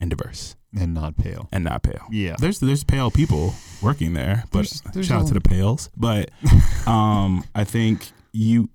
[0.00, 1.48] and diverse, And not pale.
[1.52, 2.06] and not pale.
[2.10, 2.34] Yeah.
[2.38, 5.90] There's there's pale people working there, but There's- there's shout out to the pales.
[5.96, 6.30] But
[6.86, 8.68] um, I think you,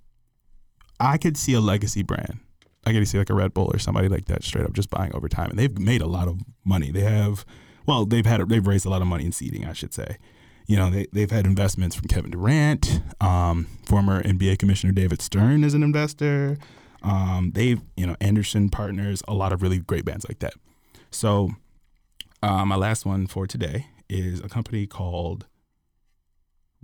[0.99, 2.39] I could see a legacy brand.
[2.85, 4.89] I get to see like a Red Bull or somebody like that straight up just
[4.89, 6.91] buying Overtime, and they've made a lot of money.
[6.91, 7.45] They have,
[7.85, 10.17] well, they've had they've raised a lot of money in seeding, I should say.
[10.67, 15.63] You know, they they've had investments from Kevin Durant, um, former NBA Commissioner David Stern
[15.63, 16.57] is an investor.
[17.03, 20.53] Um, they've you know Anderson Partners, a lot of really great bands like that.
[21.11, 21.51] So
[22.41, 25.45] uh, my last one for today is a company called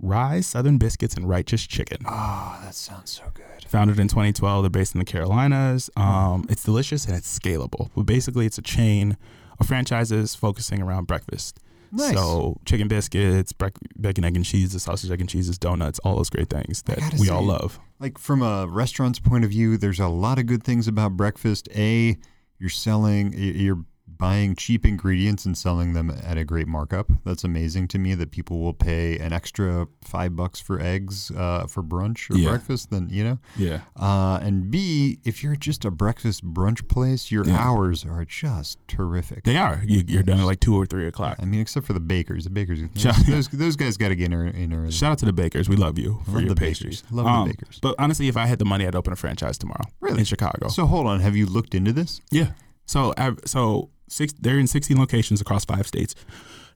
[0.00, 1.98] Rise Southern Biscuits and Righteous Chicken.
[2.06, 3.44] Oh, that sounds so good.
[3.68, 5.90] Founded in 2012, they're based in the Carolinas.
[5.96, 7.90] Um, it's delicious and it's scalable.
[7.94, 9.16] But basically, it's a chain
[9.58, 11.60] of franchises focusing around breakfast.
[11.90, 12.14] Nice.
[12.14, 16.16] So chicken biscuits, brec- bacon, egg and cheese, the sausage, egg and cheeses, donuts, all
[16.16, 17.80] those great things that we all love.
[17.98, 21.68] Like from a restaurant's point of view, there's a lot of good things about breakfast.
[21.74, 22.16] A,
[22.58, 23.84] you're selling, you're
[24.18, 27.10] buying cheap ingredients and selling them at a great markup.
[27.24, 31.66] That's amazing to me that people will pay an extra five bucks for eggs uh,
[31.66, 32.50] for brunch or Yeah.
[32.50, 32.90] breakfast.
[32.90, 33.80] Then you know, Yeah.
[33.96, 37.56] uh, and B, if you're just a breakfast brunch place, your Yeah.
[37.58, 39.44] hours are just terrific.
[39.44, 39.82] They are.
[39.86, 41.36] You, you're done at like two or three o'clock.
[41.40, 42.44] I mean, except for the bakers.
[42.44, 44.90] The bakers, Shout- those, those guys got to get in, ear- in early.
[44.90, 45.68] Shout out to the bakers.
[45.68, 47.02] We love you for Love your the pastries.
[47.02, 47.12] bakers.
[47.16, 47.78] Love the Um, bakers.
[47.80, 49.84] But honestly, if I had the money, I'd open a franchise tomorrow.
[50.00, 50.18] Really?
[50.20, 50.68] In Chicago.
[50.68, 52.20] So hold on, have you looked into this?
[52.30, 52.50] Yeah.
[52.86, 53.12] So
[53.44, 56.14] so six, they're in 16 locations across five states.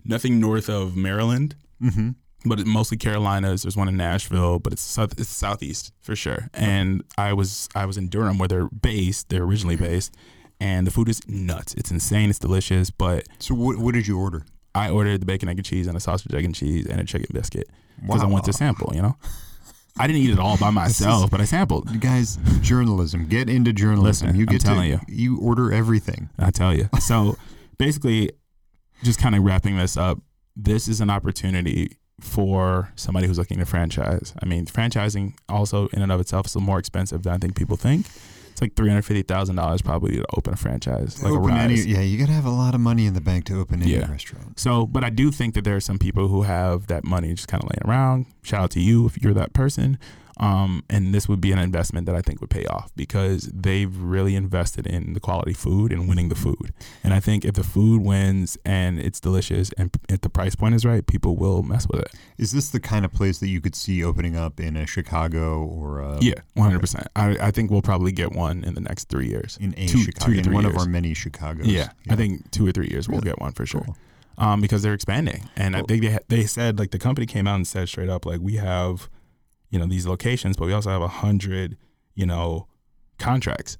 [0.04, 2.10] Nothing north of Maryland, Mm-hmm.
[2.44, 3.62] but it, mostly Carolinas.
[3.62, 6.48] There's one in Nashville, but it's south, it's southeast for sure.
[6.54, 9.28] And I was I was in Durham where they're based.
[9.30, 10.14] They're originally based,
[10.60, 11.74] and the food is nuts.
[11.74, 12.30] It's insane.
[12.30, 12.90] It's delicious.
[12.90, 14.44] But So what, what did you order?
[14.74, 17.04] I ordered the bacon, egg, and cheese, and a sausage, egg, and cheese, and a
[17.04, 17.68] chicken biscuit
[18.00, 18.32] because I Wow.
[18.34, 18.92] went to sample.
[18.94, 19.16] You know,
[19.98, 21.90] I didn't eat it all by myself, but I sampled.
[21.90, 23.26] You Guys, journalism.
[23.26, 24.28] Get into journalism.
[24.28, 25.14] Listen, you I'm get telling to, you.
[25.14, 26.30] You order everything.
[26.38, 26.88] I tell you.
[27.00, 27.36] So
[27.78, 28.30] basically,
[29.02, 30.18] just kind of wrapping this up,
[30.56, 34.32] this is an opportunity for somebody who's looking to franchise.
[34.42, 37.76] I mean, franchising also in and of itself is more expensive than I think people
[37.76, 38.06] think.
[38.52, 41.58] It's like three hundred fifty thousand dollars probably to open a franchise, like open a
[41.58, 43.82] any, yeah, you got to have a lot of money in the bank to open
[43.82, 44.10] any Yeah.
[44.10, 44.60] restaurant.
[44.60, 47.48] So, but I do think that there are some people who have that money just
[47.48, 48.26] kind of laying around.
[48.42, 49.98] Shout out to you if you're that person.
[50.38, 53.94] Um, and this would be an investment that I think would pay off because they've
[53.96, 56.72] really invested in the quality food and winning the food.
[57.04, 60.74] And I think if the food wins and it's delicious and if the price point
[60.74, 62.10] is right, people will mess with it.
[62.38, 65.62] Is this the kind of place that you could see opening up in a Chicago
[65.64, 67.06] or a, Yeah, 100%.
[67.14, 69.58] I, I think we'll probably get one in the next three years.
[69.60, 71.66] in a Two- Chicago, two in one of our many Chicagos?
[71.66, 73.82] Yeah, I think two or three years we'll get one for sure.
[73.82, 73.96] Cool.
[74.38, 77.56] Um, because they're expanding, and I think they they said like the company came out
[77.56, 79.10] and said straight up like we have,
[79.72, 81.76] you know, these locations, but we also have a hundred,
[82.14, 82.68] you know,
[83.18, 83.76] contracts.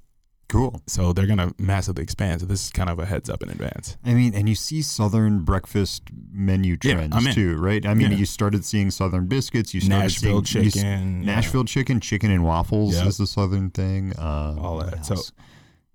[0.49, 0.81] Cool.
[0.87, 2.41] So they're gonna massively expand.
[2.41, 3.97] So this is kind of a heads up in advance.
[4.03, 7.83] I mean, and you see Southern breakfast menu trends I'm too, right?
[7.85, 8.17] I mean, Yeah.
[8.17, 9.73] you started seeing Southern biscuits.
[9.73, 11.35] You started Nashville seeing you chicken, yeah.
[11.35, 13.07] Nashville chicken, chicken and waffles Yep.
[13.07, 14.13] is the Southern thing.
[14.17, 15.05] Uh, All that.
[15.05, 15.31] So- else?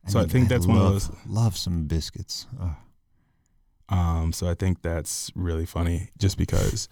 [0.08, 2.46] so I think that's one of those- Love some biscuits.
[2.60, 2.70] Ugh.
[3.90, 6.88] Um, so I think that's really funny, just because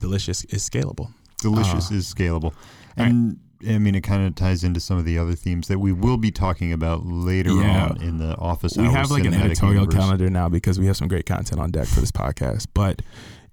[0.00, 1.12] delicious is scalable.
[1.42, 1.94] Delicious Ah.
[1.94, 2.54] is scalable
[2.96, 3.38] and
[3.68, 6.16] i mean it kind of ties into some of the other themes that we will
[6.16, 7.88] be talking about later Yeah.
[7.90, 9.94] on in the office we have like an editorial universe.
[10.00, 12.66] calendar now because we have some great content on deck for this podcast.
[12.74, 13.02] But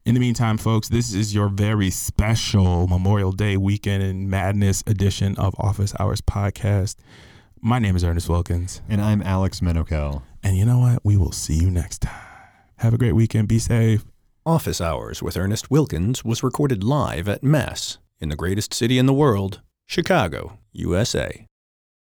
[0.05, 5.35] in the meantime, folks, this is your very special Memorial Day weekend and madness edition
[5.37, 6.95] of Office Hours podcast.
[7.61, 10.99] My name is Ernest Wilkins, and i'm alex menocal and you know what?
[11.03, 12.15] We will see you next time.
[12.77, 13.47] Have a great weekend.
[13.49, 14.05] Be safe.
[14.45, 19.05] Office Hours with Ernest Wilkins was recorded live at Mess in the greatest city in
[19.05, 21.45] the world, Chicago, USA.